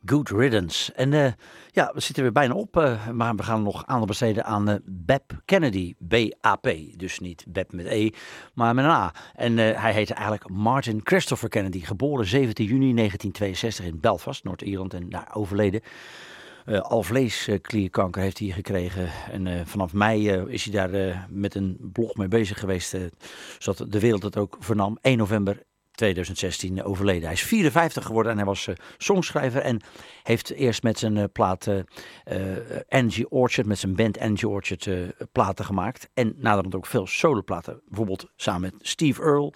Good 0.06 0.30
Riddance. 0.30 0.94
En 0.94 1.14
eh, 1.14 1.32
ja, 1.72 1.92
we 1.94 2.00
zitten 2.00 2.24
weer 2.24 2.32
bijna 2.32 2.54
op, 2.54 2.78
eh, 2.78 3.08
maar 3.10 3.36
we 3.36 3.44
gaan 3.44 3.64
nog 3.64 3.86
aandacht 3.86 4.08
besteden 4.08 4.46
aan 4.46 4.80
Beb 4.86 5.42
Kennedy, 5.46 5.94
B-A-P. 6.08 6.76
Dus 6.98 7.20
niet 7.20 7.46
Beb 7.48 7.72
met 7.72 7.86
E, 7.86 8.10
maar 8.54 8.76
met 8.76 8.86
een 8.86 8.92
A. 8.92 9.14
En 9.36 9.58
hij 9.58 9.94
heette 9.94 10.14
eigenlijk 10.14 10.50
Martin 10.50 11.02
Christopher 11.04 11.50
Kennedy, 11.50 11.80
geboren 11.80 12.26
17 12.26 12.66
juni 12.66 12.94
1962 12.94 13.86
in 13.86 14.00
Belfast, 14.00 14.44
Noord-Ierland 14.44 14.94
en 14.94 15.10
daar 15.10 15.30
overleden. 15.34 15.82
Eh 16.66 16.80
alvleesklierkanker 16.80 18.22
heeft 18.22 18.40
hij 18.40 18.48
gekregen. 18.48 19.10
En 19.32 19.68
vanaf 19.68 19.94
mei 19.94 20.30
is 20.32 20.64
hij 20.66 20.74
daar 20.74 21.26
met 21.30 21.56
een 21.56 21.78
blog 21.94 22.16
mee 22.16 22.28
bezig 22.28 22.60
geweest. 22.60 22.98
zodat 23.60 23.92
de 23.92 24.00
wereld 24.00 24.24
het 24.24 24.38
ook 24.38 24.58
vernam. 24.60 24.98
1 25.02 25.18
november 25.18 25.64
2016 25.96 26.84
overleden. 26.84 27.24
Hij 27.24 27.34
is 27.34 27.44
54 27.44 28.06
geworden 28.06 28.32
en 28.32 28.38
hij 28.38 28.48
was 28.48 28.68
eh, 28.68 28.76
songschrijver. 28.98 29.62
En 29.62 29.82
heeft 30.24 30.50
eerst 30.50 30.84
met 30.84 31.00
zijn 31.00 31.32
plaat 31.32 31.68
eh, 31.68 31.80
eh, 32.24 32.82
Angie 32.90 33.30
Orchard, 33.30 33.68
met 33.68 33.80
zijn 33.80 33.96
band 33.96 34.20
Angie 34.20 34.48
Orchard, 34.48 34.90
platen 35.32 35.66
gemaakt. 35.66 36.10
En 36.14 36.34
naderhand 36.38 36.76
ook 36.76 36.86
veel 36.86 37.08
soloplaten. 37.08 37.82
Bijvoorbeeld 37.88 38.32
samen 38.36 38.62
met 38.62 38.74
Steve 38.80 39.22
Earle. 39.22 39.54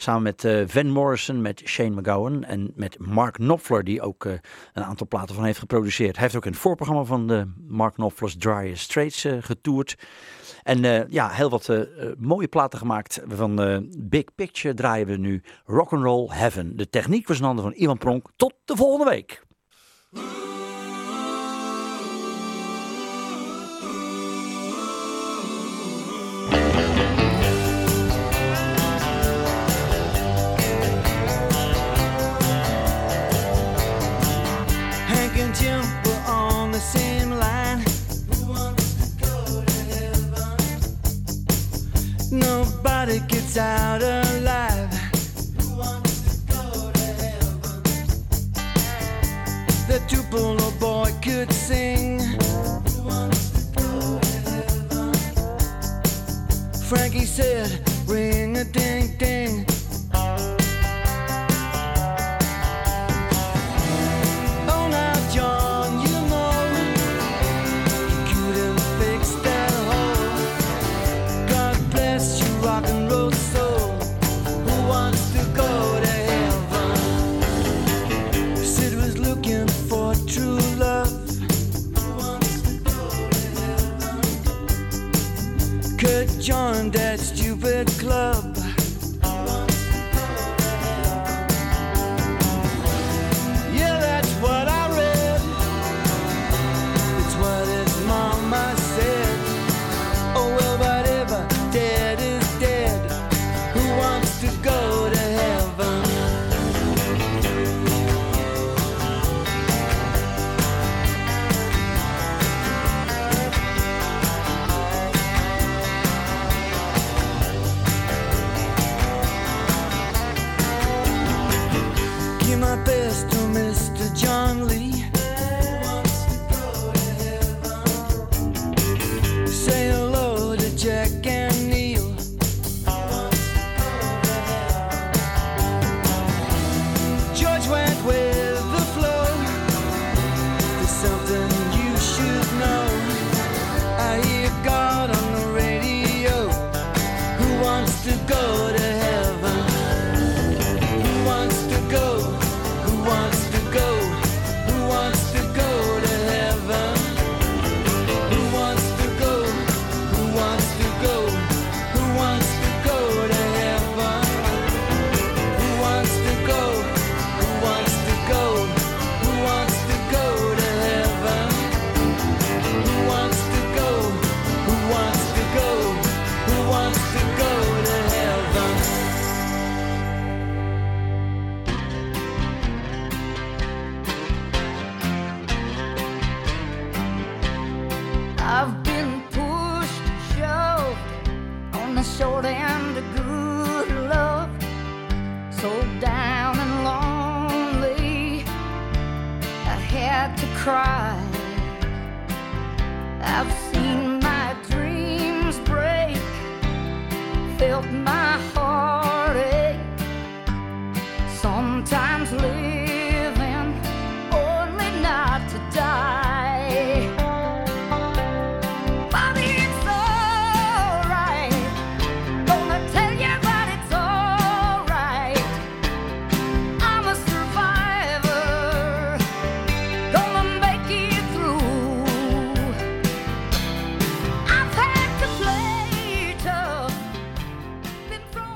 Samen 0.00 0.22
met 0.22 0.44
eh, 0.44 0.62
Van 0.66 0.90
Morrison, 0.90 1.42
met 1.42 1.62
Shane 1.64 2.00
McGowan 2.00 2.44
en 2.44 2.72
met 2.74 2.98
Mark 2.98 3.34
Knopfler, 3.34 3.84
die 3.84 4.02
ook 4.02 4.24
eh, 4.24 4.32
een 4.72 4.84
aantal 4.84 5.06
platen 5.06 5.34
van 5.34 5.44
heeft 5.44 5.58
geproduceerd. 5.58 6.14
Hij 6.14 6.22
heeft 6.22 6.36
ook 6.36 6.44
in 6.44 6.50
het 6.50 6.60
voorprogramma 6.60 7.04
van 7.04 7.26
de 7.26 7.52
Mark 7.68 7.94
Knopfler's 7.94 8.36
Dry 8.36 8.74
Straits 8.74 9.24
eh, 9.24 9.36
getoerd. 9.40 9.96
En 10.62 10.84
eh, 10.84 11.08
ja, 11.08 11.28
heel 11.28 11.50
wat 11.50 11.68
eh, 11.68 11.80
eh, 11.80 11.86
mooie 12.18 12.48
platen 12.48 12.78
gemaakt. 12.78 13.20
Van 13.26 13.62
eh, 13.62 13.78
Big 13.98 14.34
Picture 14.34 14.74
draaien 14.74 15.06
we 15.06 15.16
nu 15.16 15.42
Rock'n'Roll 15.64 16.28
Heaven. 16.30 16.76
De 16.76 16.88
techniek 16.88 17.28
was 17.28 17.38
in 17.38 17.44
handen 17.44 17.64
van 17.64 17.74
Ivan 17.76 17.98
Pronk. 17.98 18.26
Tot 18.36 18.54
de 18.64 18.76
volgende 18.76 19.10
week. 19.10 19.42
Out 43.58 44.02
alive. 44.02 44.88
The 49.88 50.00
Tupelo 50.06 50.70
boy 50.78 51.12
could 51.20 51.52
sing. 51.52 52.17